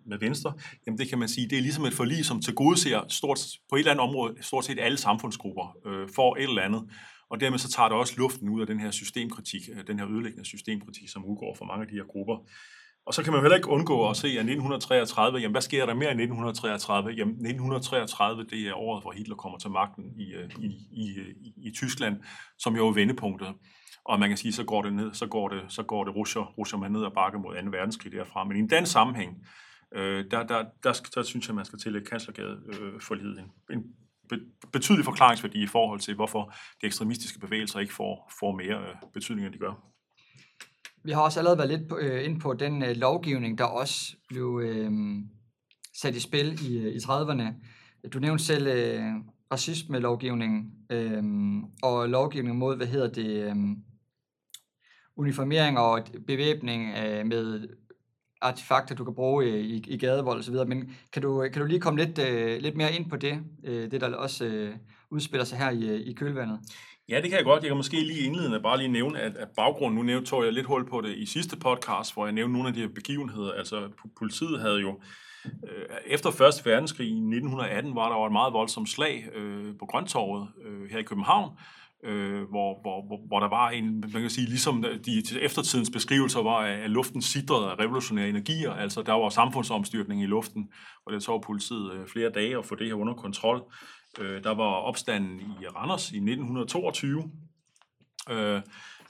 [0.07, 0.53] med Venstre,
[0.87, 3.39] jamen det kan man sige, det er ligesom et forlig, som til gode ser stort,
[3.71, 6.83] på et eller andet område stort set alle samfundsgrupper øh, for et eller andet,
[7.31, 10.09] og dermed så tager det også luften ud af den her systemkritik, øh, den her
[10.11, 12.37] ødelæggende systemkritik, som udgår for mange af de her grupper.
[13.07, 15.95] Og så kan man heller ikke undgå at se, at 1933, jamen hvad sker der
[15.95, 17.11] mere i 1933?
[17.11, 21.05] Jamen 1933, det er året, hvor Hitler kommer til magten i, øh, i, i,
[21.47, 22.17] i, i Tyskland,
[22.59, 23.49] som jo er vendepunktet.
[24.09, 26.43] Og man kan sige, så går det ned, så går det, så går det rusher,
[26.59, 27.71] rusher man ned og bakke mod 2.
[27.71, 28.45] verdenskrig derfra.
[28.45, 29.47] Men i den sammenhæng,
[29.95, 33.77] øh, der, der, der, der, der, synes jeg, man skal tillægge kanslergade øh, forlidet en,
[33.77, 33.85] en
[34.73, 39.47] betydelig forklaringsværdi i forhold til, hvorfor de ekstremistiske bevægelser ikke får, får mere øh, betydning,
[39.47, 39.73] end de gør.
[41.05, 44.17] Vi har også allerede været lidt på, øh, ind på den øh, lovgivning, der også
[44.29, 44.91] blev øh,
[46.01, 47.45] sat i spil i, øh, i 30'erne.
[48.13, 49.13] Du nævnte selv øh,
[49.53, 51.23] racisme-lovgivningen øh,
[51.83, 53.57] og lovgivningen mod, hvad hedder det, øh,
[55.17, 57.69] uniformering og bevæbning øh, med
[58.41, 62.05] artefakter, du kan bruge i, i gadevold osv., men kan du, kan du lige komme
[62.05, 64.75] lidt, øh, lidt mere ind på det, øh, det der også øh,
[65.11, 66.61] udspiller sig her i, øh, i kølvandet?
[67.09, 67.63] Ja, det kan jeg godt.
[67.63, 70.53] Jeg kan måske lige indledende bare lige nævne, at, at baggrunden, nu nævnte, tog jeg
[70.53, 73.53] lidt hul på det i sidste podcast, hvor jeg nævnte nogle af de her begivenheder.
[73.53, 75.01] Altså, politiet havde jo,
[75.45, 79.87] øh, efter Første verdenskrig i 1918, var der jo et meget voldsomt slag øh, på
[79.87, 81.51] Grøntorvet øh, her i København,
[82.07, 86.43] øh, hvor, hvor, hvor, hvor der var en, man kan sige, ligesom de eftertidens beskrivelser
[86.43, 90.69] var, at luften sidrede af revolutionære energier, altså der var samfundsomstyrtning i luften,
[91.07, 93.63] og det tog politiet øh, flere dage at få det her under kontrol.
[94.19, 97.31] Øh, der var opstanden i Randers i 1922,
[98.31, 98.61] øh,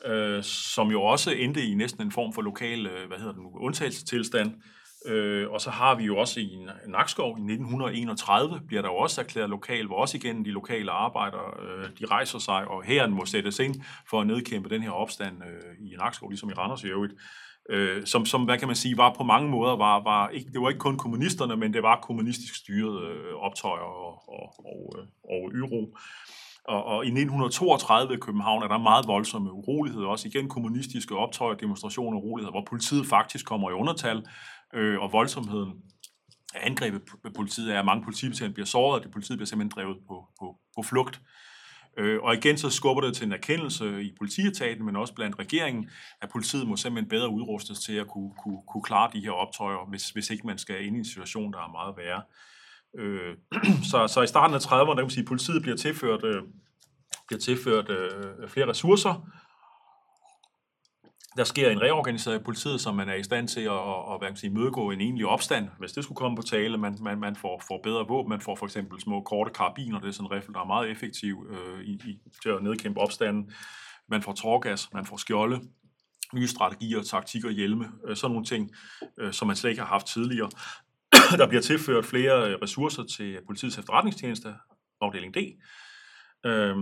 [0.07, 3.43] øh, som jo også endte i næsten en form for lokal, øh, hvad hedder det
[3.43, 4.55] nu, undtagelsestilstand.
[5.07, 9.21] Øh, og så har vi jo også i Nakskov i 1931, bliver der jo også
[9.21, 13.27] erklæret lokal, hvor også igen de lokale arbejdere, øh, de rejser sig, og herren må
[13.27, 13.75] sættes ind
[14.11, 17.15] for at nedkæmpe den her opstand øh, i Nakskov, ligesom i Randers i øvrigt.
[17.71, 20.61] Øh, som, som, hvad kan man sige, var på mange måder, var, var ikke, det
[20.61, 25.07] var ikke kun kommunisterne, men det var kommunistisk styret øh, optøjer og, og, og, øh,
[25.25, 25.97] og, og uro.
[26.69, 31.57] Og, og i 1932 i København er der meget voldsomme uroligheder, også igen kommunistiske optøjer,
[31.57, 34.27] demonstrationer og uroligheder, hvor politiet faktisk kommer i undertal,
[34.75, 35.73] øh, og voldsomheden
[36.55, 39.83] af angrebet på politiet er, at mange politibetjente bliver såret, og det politiet bliver simpelthen
[39.83, 41.21] drevet på, på, på flugt.
[41.99, 45.91] Øh, og igen så skubber det til en erkendelse i politietaten, men også blandt regeringen,
[46.23, 49.89] at politiet må simpelthen bedre udrustes til at kunne, kunne, kunne klare de her optøjer,
[49.89, 52.23] hvis, hvis ikke man skal ind i en situation, der er meget værre.
[52.99, 53.37] Øh,
[53.91, 56.43] så, så i starten af 30'erne, der kan man sige, at politiet bliver tilført, øh,
[57.27, 59.29] bliver tilført øh, flere ressourcer,
[61.37, 64.19] der sker en reorganisering af politiet, så man er i stand til at, at, at
[64.21, 66.79] hvad kan sige, mødegå en egentlig opstand, hvis det skulle komme på tale.
[66.79, 70.09] Man, man, man får, får bedre våben, man får for eksempel små korte karabiner, det
[70.09, 73.51] er sådan en riffel, der er meget effektiv øh, i, i, til at nedkæmpe opstanden.
[74.09, 75.61] Man får torgas, man får skjolde,
[76.35, 78.71] nye strategier, taktikker, hjelme, øh, sådan nogle ting,
[79.19, 80.51] øh, som man slet ikke har haft tidligere.
[81.41, 84.55] der bliver tilført flere øh, ressourcer til politiets efterretningstjeneste,
[85.01, 85.39] afdeling D.
[86.47, 86.77] Øh,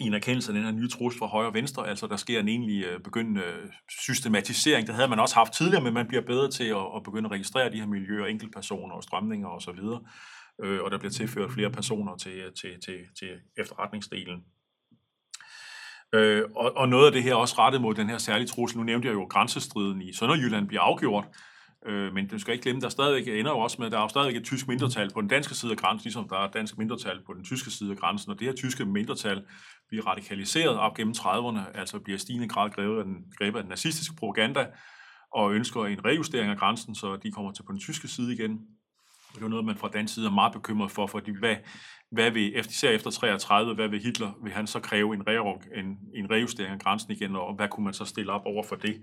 [0.00, 2.40] i en erkendelse af den her nye trussel fra højre og venstre, altså der sker
[2.40, 4.86] en egentlig øh, begyndende øh, systematisering.
[4.86, 7.32] Det havde man også haft tidligere, men man bliver bedre til at, at begynde at
[7.32, 10.04] registrere de her miljøer, enkeltpersoner og strømninger osv., og,
[10.62, 14.44] øh, og der bliver tilført flere personer til, øh, til, til, til efterretningsdelen.
[16.14, 18.78] Øh, og, og noget af det her også rettet mod den her særlige trussel.
[18.78, 21.24] Nu nævnte jeg jo, at grænsestriden i Sønderjylland bliver afgjort,
[21.86, 24.08] Øh, men du skal ikke glemme, der stadigvæk ender jo også med, der er jo
[24.08, 26.78] stadigvæk et tysk mindretal på den danske side af grænsen, ligesom der er et dansk
[26.78, 29.44] mindretal på den tyske side af grænsen, og det her tyske mindretal
[29.88, 33.62] bliver radikaliseret op gennem 30'erne, altså bliver i stigende grad grebet af den, grebet af
[33.62, 34.66] den nazistiske propaganda,
[35.34, 38.60] og ønsker en rejustering af grænsen, så de kommer til på den tyske side igen.
[39.34, 41.56] Det er noget, man fra dansk side er meget bekymret for, fordi hvad,
[42.12, 45.22] hvad vil, efter, især efter 33, hvad vil Hitler, vil han så kræve en,
[45.74, 48.76] en, en rejustering af grænsen igen, og hvad kunne man så stille op over for
[48.76, 49.02] det?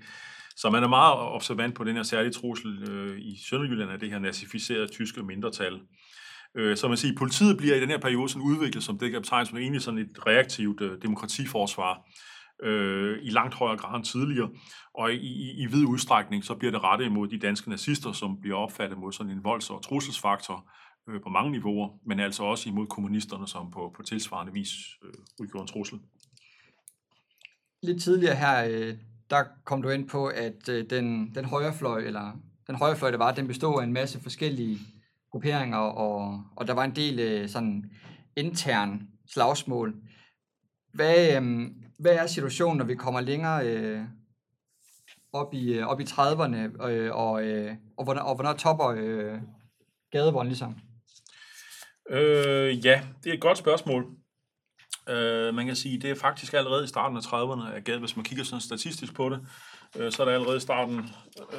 [0.57, 4.09] Så man er meget observant på den her særlige trussel øh, i Sønderjylland af det
[4.09, 5.79] her nazificerede tyske mindretal.
[6.55, 9.21] Øh, så man siger, politiet bliver i den her periode sådan udviklet som det kan
[9.21, 12.07] betegnes som egentlig sådan et reaktivt øh, demokratiforsvar
[12.63, 14.49] øh, i langt højere grad end tidligere.
[14.93, 18.41] Og i, i, i vid udstrækning så bliver det rettet imod de danske nazister, som
[18.41, 20.71] bliver opfattet mod sådan en volds- og trusselsfaktor
[21.09, 24.69] øh, på mange niveauer, men altså også imod kommunisterne, som på, på tilsvarende vis
[25.03, 25.99] øh, udgjorde en trussel.
[27.83, 28.93] Lidt tidligere her, øh,
[29.29, 32.31] der kom du ind på, at øh, den, den højrefløj, eller
[32.67, 34.79] den højrefløj, der var, den bestod af en masse forskellige
[35.31, 37.91] grupperinger, og, og der var en del øh, sådan
[38.35, 39.95] intern slagsmål.
[40.93, 41.67] Hvad, øh,
[41.99, 44.01] hvad er situationen, når vi kommer længere øh,
[45.33, 49.39] op, i, øh, op i 30'erne, øh, og, øh, og, hvornår, og hvornår topper øh,
[50.11, 50.75] gadevolden ligesom?
[52.09, 54.05] Øh, ja, det er et godt spørgsmål.
[55.09, 58.15] Øh, man kan sige, det er faktisk allerede i starten af 30'erne at gade, hvis
[58.15, 59.39] man kigger sådan statistisk på det,
[59.95, 61.09] øh, så er det allerede i starten,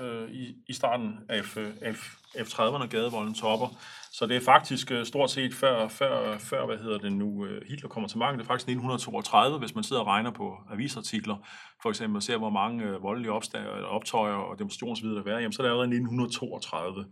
[0.03, 1.57] øh, i, i starten af F,
[1.95, 3.69] F, F30'erne gadevolden topper.
[4.13, 7.63] Så det er faktisk øh, stort set før, før, før hvad hedder det nu, øh,
[7.69, 8.39] Hitler kommer til magten.
[8.39, 11.37] Det er faktisk 1932, hvis man sidder og regner på avisartikler,
[11.83, 15.53] for eksempel og ser, hvor mange øh, voldelige opstag, optøjer og demonstrationsvidere der er, jamen,
[15.53, 17.05] så er det allerede 1932.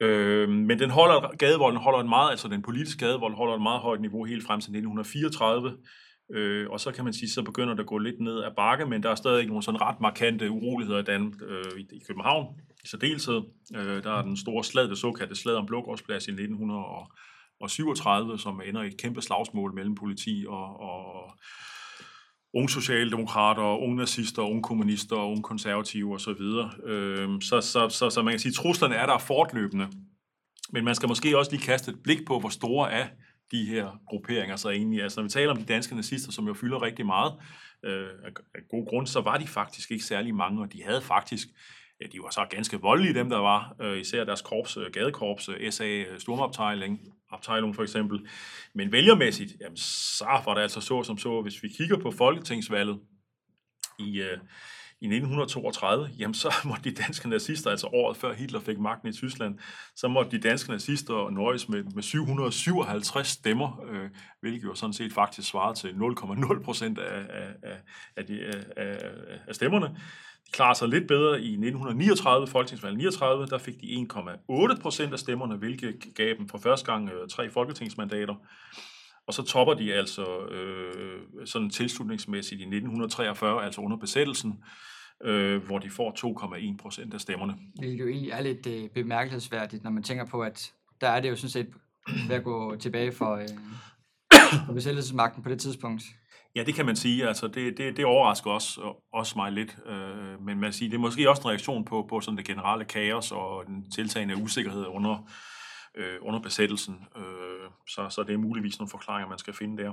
[0.00, 3.80] Øh, men den holder, gadevolden holder en meget, altså den politiske gadevold holder et meget
[3.80, 5.76] højt niveau helt frem til 1934.
[6.34, 8.86] Øh, og så kan man sige, så begynder det at gå lidt ned ad bakke,
[8.86, 12.46] men der er stadig nogle sådan ret markante uroligheder i, Dan, øh, i København.
[12.84, 13.42] I særdeleshed,
[13.76, 18.82] øh, der er den store slag, det såkaldte slag om Blågårdsplads i 1937, som ender
[18.82, 21.32] i et kæmpe slagsmål mellem politi og, og
[22.56, 26.42] unge socialdemokrater, unge nazister, unge kommunister, unge konservative osv.
[26.84, 29.88] Øh, så, så, så, så man kan sige, at truslerne er der fortløbende.
[30.72, 33.06] Men man skal måske også lige kaste et blik på, hvor store er
[33.50, 35.02] de her grupperinger så egentlig.
[35.02, 37.32] Altså når vi taler om de danske nazister, som jo fylder rigtig meget,
[37.84, 38.08] øh,
[38.54, 41.48] af god grund, så var de faktisk ikke særlig mange, og de havde faktisk
[42.00, 45.48] ja, de var så ganske voldelige, dem der var, øh, især deres korps, øh, gadekorps,
[45.48, 48.28] øh, SA øh, Sturmabteilung, for eksempel.
[48.74, 53.00] Men vælgermæssigt, jamen, så var det altså så som så, hvis vi kigger på folketingsvalget
[53.98, 54.38] i, øh,
[55.00, 59.12] i 1932, jamen så måtte de danske nazister, altså året før Hitler fik magten i
[59.12, 59.58] Tyskland,
[59.96, 65.12] så måtte de danske nazister nøjes med, med 757 stemmer, øh, hvilket jo sådan set
[65.12, 67.76] faktisk svarede til 0,0 procent af, af, af,
[68.16, 68.44] af, de,
[68.76, 68.98] af,
[69.46, 69.96] af stemmerne.
[70.46, 75.18] De klarer sig lidt bedre i 1939, folketingsvalget 39, der fik de 1,8 procent af
[75.18, 78.34] stemmerne, hvilket gav dem for første gang øh, tre folketingsmandater.
[79.26, 84.64] Og så topper de altså øh, sådan tilslutningsmæssigt i 1943, altså under besættelsen,
[85.24, 86.10] øh, hvor de får
[86.72, 87.54] 2,1 procent af stemmerne.
[87.78, 91.30] Hvilket jo egentlig er lidt øh, bemærkelsesværdigt, når man tænker på, at der er det
[91.30, 91.68] jo sådan set
[92.28, 93.48] ved at gå tilbage for, øh,
[94.66, 96.02] for besættelsesmagten på det tidspunkt.
[96.56, 97.28] Ja, det kan man sige.
[97.28, 99.78] Altså, det, det, det overrasker også, også mig lidt.
[99.86, 102.84] Øh, men man siger, det er måske også en reaktion på, på sådan det generelle
[102.84, 105.30] kaos og den tiltagende usikkerhed under,
[105.96, 106.94] øh, under besættelsen.
[107.16, 109.92] Øh, så, så det er muligvis nogle forklaringer, man skal finde der.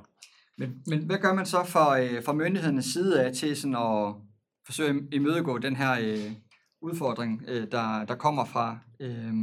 [0.57, 4.15] Men, men hvad gør man så fra, øh, fra myndighedernes side af til sådan at
[4.65, 6.31] forsøge at imødegå den her øh,
[6.81, 9.33] udfordring, øh, der, der kommer fra øh,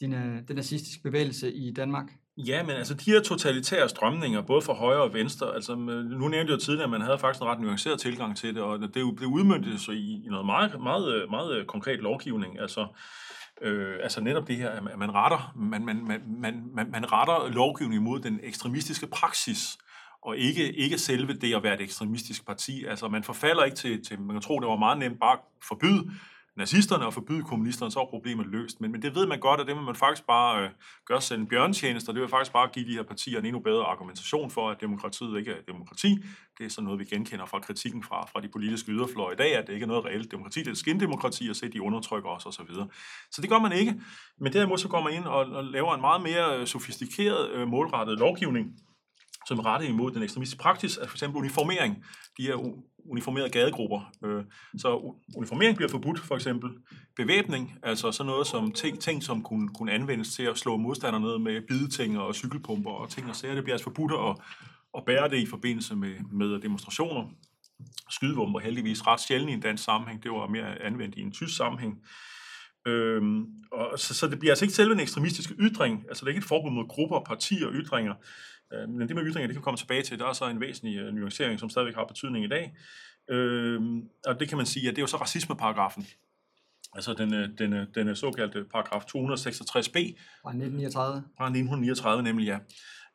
[0.00, 2.19] din, øh, den nazistiske bevægelse i Danmark?
[2.46, 6.38] Ja, men altså de her totalitære strømninger, både fra højre og venstre, altså nu nævnte
[6.38, 8.94] jeg jo tidligere, at man havde faktisk en ret nuanceret tilgang til det, og det,
[8.94, 12.86] det udmyndtet sig i, i noget meget, meget, meget øh, konkret lovgivning, altså
[13.62, 16.20] Øh, altså netop det her, at man retter, man, man, man,
[16.74, 19.78] man, man retter lovgivning mod den ekstremistiske praksis,
[20.22, 22.84] og ikke, ikke selve det at være et ekstremistisk parti.
[22.84, 25.38] Altså man forfalder ikke til, til man kan tro, det var meget nemt bare at
[25.68, 26.10] forbyde
[26.60, 28.80] nazisterne og forbyde kommunisterne, så er problemet løst.
[28.80, 30.70] Men, men det ved man godt, og det vil man faktisk bare øh,
[31.06, 33.60] gøre selv en bjørntjeneste, og det vil faktisk bare give de her partier en endnu
[33.60, 36.24] bedre argumentation for, at demokratiet ikke er demokrati.
[36.58, 39.56] Det er sådan noget, vi genkender fra kritikken fra, fra de politiske yderfløje i dag,
[39.56, 42.46] at det ikke er noget reelt demokrati, det er skindemokrati, og se, de undertrykker os
[42.46, 42.52] osv.
[42.52, 42.88] Så, videre.
[43.30, 44.00] så det gør man ikke.
[44.40, 47.68] Men derimod så går man ind og, og laver en meget mere øh, sofistikeret, øh,
[47.68, 48.66] målrettet lovgivning,
[49.46, 52.04] som er rettet imod den ekstremistiske praksis, at for eksempel uniformering.
[52.38, 52.56] De her
[53.10, 54.12] uniformerede gadegrupper.
[54.24, 54.44] Øh,
[54.78, 56.70] så uniformering bliver forbudt, for eksempel.
[57.16, 61.20] Bevæbning, altså sådan noget som ting, ting som kunne, kunne anvendes til at slå modstandere
[61.20, 63.54] ned med bideting og cykelpumper og ting og sager.
[63.54, 64.36] Det bliver altså forbudt at,
[64.96, 67.24] at bære det i forbindelse med, med demonstrationer.
[68.10, 70.22] Skydevåben var heldigvis ret sjældent i en dansk sammenhæng.
[70.22, 72.02] Det var mere anvendt i en tysk sammenhæng.
[72.86, 76.04] Øhm, og så, så det bliver altså ikke selve en ekstremistisk ytring.
[76.08, 78.14] Altså det er ikke et forbud mod grupper, partier og ytringer.
[78.72, 80.18] Øh, men det med ytringer, det kan vi komme tilbage til.
[80.18, 82.74] Der er så en væsentlig uh, nuancering, som stadigvæk har betydning i dag.
[83.30, 86.06] Øhm, og det kan man sige, at det er jo så racismeparagrafen.
[86.92, 89.96] Altså den, den, den såkaldte paragraf 266b.
[90.42, 91.22] Fra 1939.
[91.36, 92.58] Fra 1939 nemlig, ja.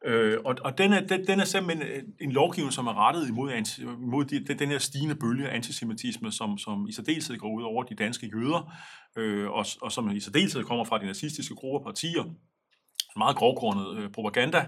[0.06, 3.51] Øh, og og den, er, den, den er simpelthen en lovgivning, som er rettet imod,
[3.82, 7.84] imod de, den her stigende bølge af antisemitisme, som, som i særdeleshed går ud over
[7.84, 8.74] de danske jøder,
[9.18, 12.24] øh, og, og som i særdeleshed kommer fra de nazistiske grupper og partier.
[13.18, 14.66] Meget grovkornet øh, propaganda,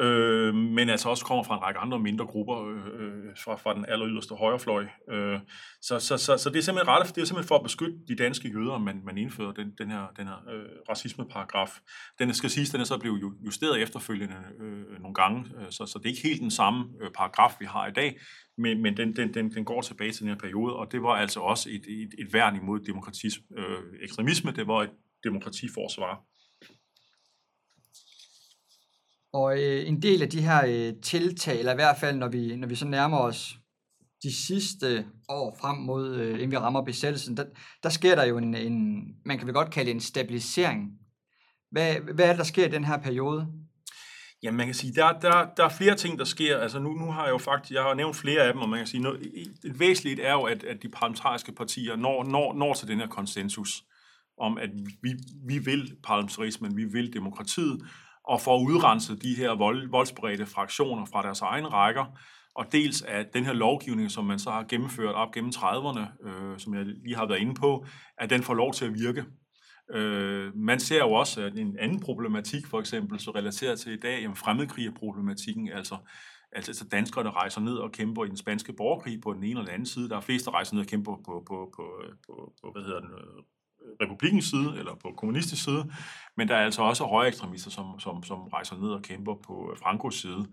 [0.00, 3.74] øh, men altså også kommer fra en række andre mindre grupper øh, øh fra, fra
[3.74, 4.86] den aller yderste højrefløj.
[5.10, 5.38] Øh,
[5.82, 8.16] så, så, så, så det er simpelthen ret, det er simpelthen for at beskytte de
[8.16, 11.70] danske jøder, man, man indfører den, den her, den her øh, racismeparagraf.
[12.18, 15.98] Den skal siges, den er så blevet justeret efterfølgende øh, nogle gange, øh, så, så
[15.98, 18.18] det er ikke helt den samme øh, paragraf, vi har i dag,
[18.58, 21.10] men, men den, den, den, den går tilbage til den her periode, og det var
[21.10, 24.90] altså også et, et, et værn imod demokratisme, øh, ekstremisme, det var et
[25.24, 26.24] demokratiforsvar.
[29.34, 32.56] Og øh, en del af de her øh, tiltag, eller i hvert fald når vi,
[32.56, 33.56] når vi så nærmer os
[34.22, 37.44] de sidste år frem mod, øh, inden vi rammer besættelsen, der,
[37.82, 40.90] der sker der jo en, en, man kan vel godt kalde en stabilisering.
[41.70, 43.46] Hvad, hvad er det, der sker i den her periode?
[44.42, 46.58] Jamen man kan sige, der, der, der er flere ting, der sker.
[46.58, 48.78] Altså nu, nu har jeg jo faktisk, jeg har nævnt flere af dem, og man
[48.78, 49.20] kan sige, noget,
[49.64, 53.08] et væsentligt er jo, at, at de parlamentariske partier når, når, når til den her
[53.08, 53.84] konsensus
[54.38, 54.70] om, at
[55.02, 55.12] vi,
[55.46, 57.80] vi vil parlamentarismen, vi vil demokratiet,
[58.24, 62.04] og for udrenset udrense de her vold, voldsbredte fraktioner fra deres egne rækker,
[62.54, 66.58] og dels at den her lovgivning, som man så har gennemført op gennem 30'erne, øh,
[66.58, 67.86] som jeg lige har været inde på,
[68.18, 69.24] at den får lov til at virke.
[69.90, 74.00] Øh, man ser jo også at en anden problematik, for eksempel, så relateret til i
[74.00, 75.96] dag, jamen fremmedkrigerproblematikken, altså
[76.56, 79.50] Altså, altså danskere, der rejser ned og kæmper i den spanske borgerkrig på den ene
[79.50, 80.08] eller den anden side.
[80.08, 83.00] Der er flest, der rejser ned og kæmper på, på, på, på, på hvad hedder
[83.00, 83.10] den,
[83.84, 85.92] Øh, republikens side, eller på kommunistisk side,
[86.36, 89.70] men der er altså også højere ekstremister, som, som, som rejser ned og kæmper på
[89.72, 90.46] øh, Frankos side.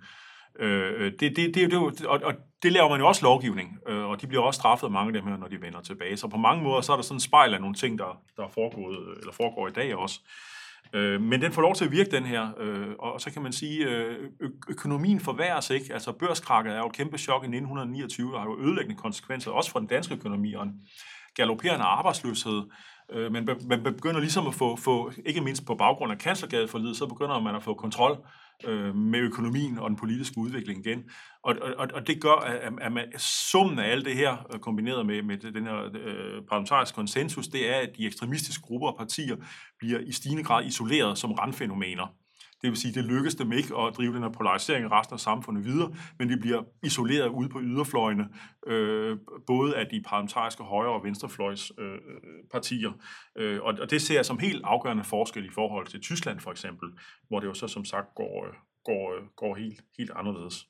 [0.60, 4.06] Øh, øh det, det, det, det, og, og det laver man jo også lovgivning, øh,
[4.06, 6.18] og de bliver også straffet af mange af dem her, når de vender tilbage.
[6.18, 8.44] Så på mange måder, så er der sådan en spejl af nogle ting, der, der
[8.44, 10.20] er foregået, eller foregår i dag også.
[10.94, 13.54] Øh, men den får lov til at virke, den her, øh, og så kan man
[13.54, 14.30] sige, øh,
[14.70, 15.94] økonomien forværres ikke.
[15.94, 19.72] Altså børskrakket er jo et kæmpe chok i 1929, og har jo ødelæggende konsekvenser, også
[19.72, 20.82] for den danske økonomi, og en
[21.36, 22.62] galopperende arbejdsløshed,
[23.12, 27.06] Øh, men man begynder ligesom at få, få, ikke mindst på baggrund af kanslergadeforlidet, så
[27.06, 28.18] begynder man at få kontrol
[28.66, 31.04] øh, med økonomien og den politiske udvikling igen.
[31.44, 35.06] Og, og, og det gør, at, at man, summen af alt det her, øh, kombineret
[35.06, 39.36] med, med den her øh, parlamentariske konsensus, det er, at de ekstremistiske grupper og partier
[39.80, 42.21] bliver i stigende grad isoleret som randfænomener.
[42.62, 45.20] Det vil sige, det lykkes dem ikke at drive den her polarisering i resten af
[45.20, 48.30] samfundet videre, men de bliver isoleret ude på yderfløjene,
[48.68, 52.00] øh, både af de parlamentariske højre- og venstrefløjs øh, øh
[52.52, 52.92] partier.
[53.36, 56.52] Øh, og, og det ser jeg som helt afgørende forskel i forhold til Tyskland for
[56.52, 56.90] eksempel,
[57.28, 58.54] hvor det jo så som sagt går, øh,
[58.84, 60.68] går, øh, går helt, helt anderledes.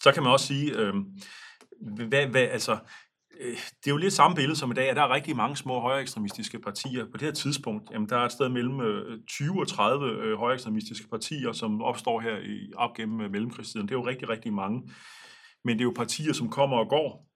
[0.00, 0.94] Så kan man også sige, øh,
[2.08, 2.78] hvad, hvad, altså,
[3.40, 5.56] Øh, det er jo lidt samme billede som i dag, at der er rigtig mange
[5.56, 7.04] små højre ekstremistiske partier.
[7.04, 10.38] På det her tidspunkt, jamen der er et sted mellem øh, 20 og 30 øh,
[10.38, 13.88] højre ekstremistiske partier, som opstår her i, op gennem øh, mellemkrigstiden.
[13.88, 14.82] Det er jo rigtig, rigtig mange.
[15.64, 17.26] Men det er jo partier, som kommer og går.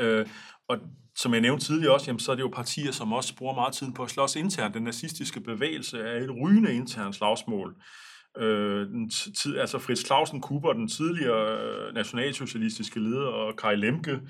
[0.00, 0.26] Øh,
[0.68, 0.78] og
[1.16, 3.74] som jeg nævnte tidligere også, jamen, så er det jo partier, som også bruger meget
[3.74, 4.74] tid på at slås internt.
[4.74, 7.74] Den nazistiske bevægelse er et rygende internt slagsmål.
[8.38, 14.20] Øh, den tid, altså Fritz Clausen Kuber, den tidligere nationalsocialistiske leder, og Kai Lemke,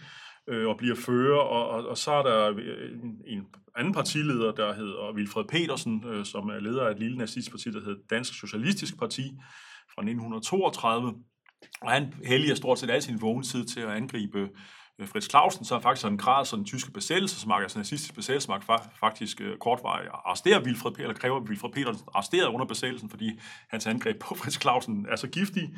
[0.49, 3.47] øh, og bliver fører, og, og, og så er der øh, en, en
[3.77, 7.81] anden partileder, der hedder Wilfred Petersen, øh, som er leder af et lille nazistparti, der
[7.81, 9.33] hedder Dansk Socialistisk Parti
[9.95, 11.15] fra 1932,
[11.83, 14.49] og han helliger stort set al sin vågentid til at angribe
[14.99, 18.65] øh, Fritz Clausen, så er faktisk en grad, så den tyske besættelsesmagt, altså nazistisk besættelsesmagt,
[19.01, 23.39] faktisk øh, kortvarigt arresterer Wilfred Peter, eller kræver Wilfred Petersen arresteret under besættelsen, fordi
[23.69, 25.77] hans angreb på Fritz Clausen er så giftig.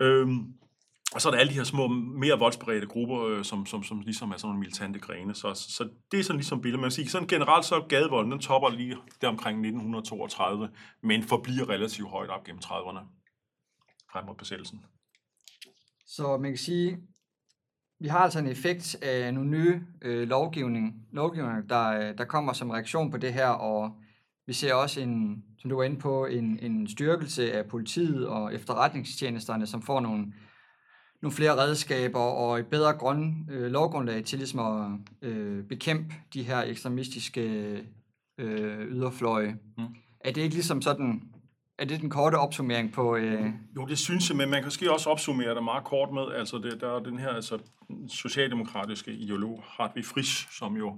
[0.00, 0.54] Øhm,
[1.14, 4.00] og så er der alle de her små, mere voldsberedte grupper, øh, som, som, som
[4.00, 5.34] ligesom er sådan nogle militante grene.
[5.34, 6.80] Så, så, så det er sådan ligesom billedet.
[6.80, 10.68] Man siger, sådan generelt så gadevolden, den topper lige der omkring 1932,
[11.02, 13.00] men forbliver relativt højt op gennem 30'erne
[14.12, 14.80] frem mod besættelsen.
[16.06, 16.98] Så man kan sige,
[18.00, 22.52] vi har altså en effekt af nogle nye øh, lovgivning, lovgivninger, der, øh, der kommer
[22.52, 23.92] som reaktion på det her, og
[24.46, 28.54] vi ser også en, som du var inde på, en, en styrkelse af politiet og
[28.54, 30.32] efterretningstjenesterne, som får nogle
[31.22, 36.42] nogle flere redskaber og et bedre grund, øh, lovgrundlag til ligesom at øh, bekæmpe de
[36.42, 37.42] her ekstremistiske
[38.38, 39.56] øh, yderfløje.
[39.78, 39.84] Mm.
[40.20, 41.22] Er det ikke ligesom sådan
[41.78, 43.16] er det den korte opsummering på...
[43.16, 43.50] Øh...
[43.76, 46.58] Jo, det synes jeg, men man kan måske også opsummere det meget kort med, altså
[46.58, 47.58] det, der er den her altså,
[48.08, 50.96] socialdemokratiske ideolog, Hartwig Frisch, som jo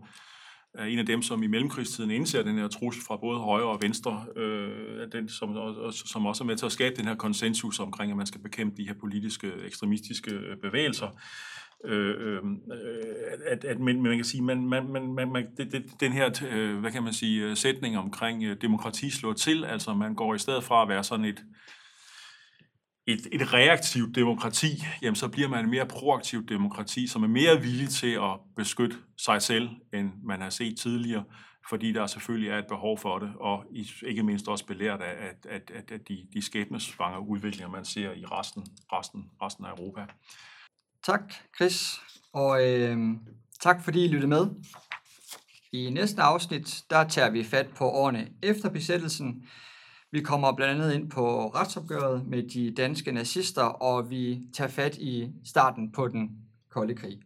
[0.75, 3.83] er en af dem, som i mellemkrigstiden indser den her trussel fra både højre og
[3.83, 7.81] venstre, øh, den, som, og, som også er med til at skabe den her konsensus
[7.81, 11.09] omkring, at man skal bekæmpe de her politiske, ekstremistiske øh, bevægelser.
[11.85, 12.41] Øh, øh, øh,
[13.47, 16.79] at, at men, man kan sige, man, man, man, man, det, det, den her, øh,
[16.79, 20.39] hvad kan man sige, øh, sætning omkring øh, demokrati slår til, altså man går i
[20.39, 21.45] stedet fra at være sådan et,
[23.07, 27.61] et, et reaktivt demokrati, jamen så bliver man et mere proaktivt demokrati, som er mere
[27.61, 31.24] villig til at beskytte sig selv, end man har set tidligere,
[31.68, 33.64] fordi der selvfølgelig er et behov for det, og
[34.07, 38.12] ikke mindst også belært af at, at, at, at de, de skæbnesvanger udviklinger, man ser
[38.12, 40.07] i resten, resten, resten af Europa.
[41.07, 42.01] Tak, Chris,
[42.32, 42.98] og øh,
[43.61, 44.46] tak fordi I lyttede med.
[45.72, 49.48] I næste afsnit, der tager vi fat på årene efter besættelsen.
[50.13, 54.97] Vi kommer blandt andet ind på retsopgøret med de danske nazister, og vi tager fat
[54.97, 56.31] i starten på den
[56.71, 57.21] kolde krig.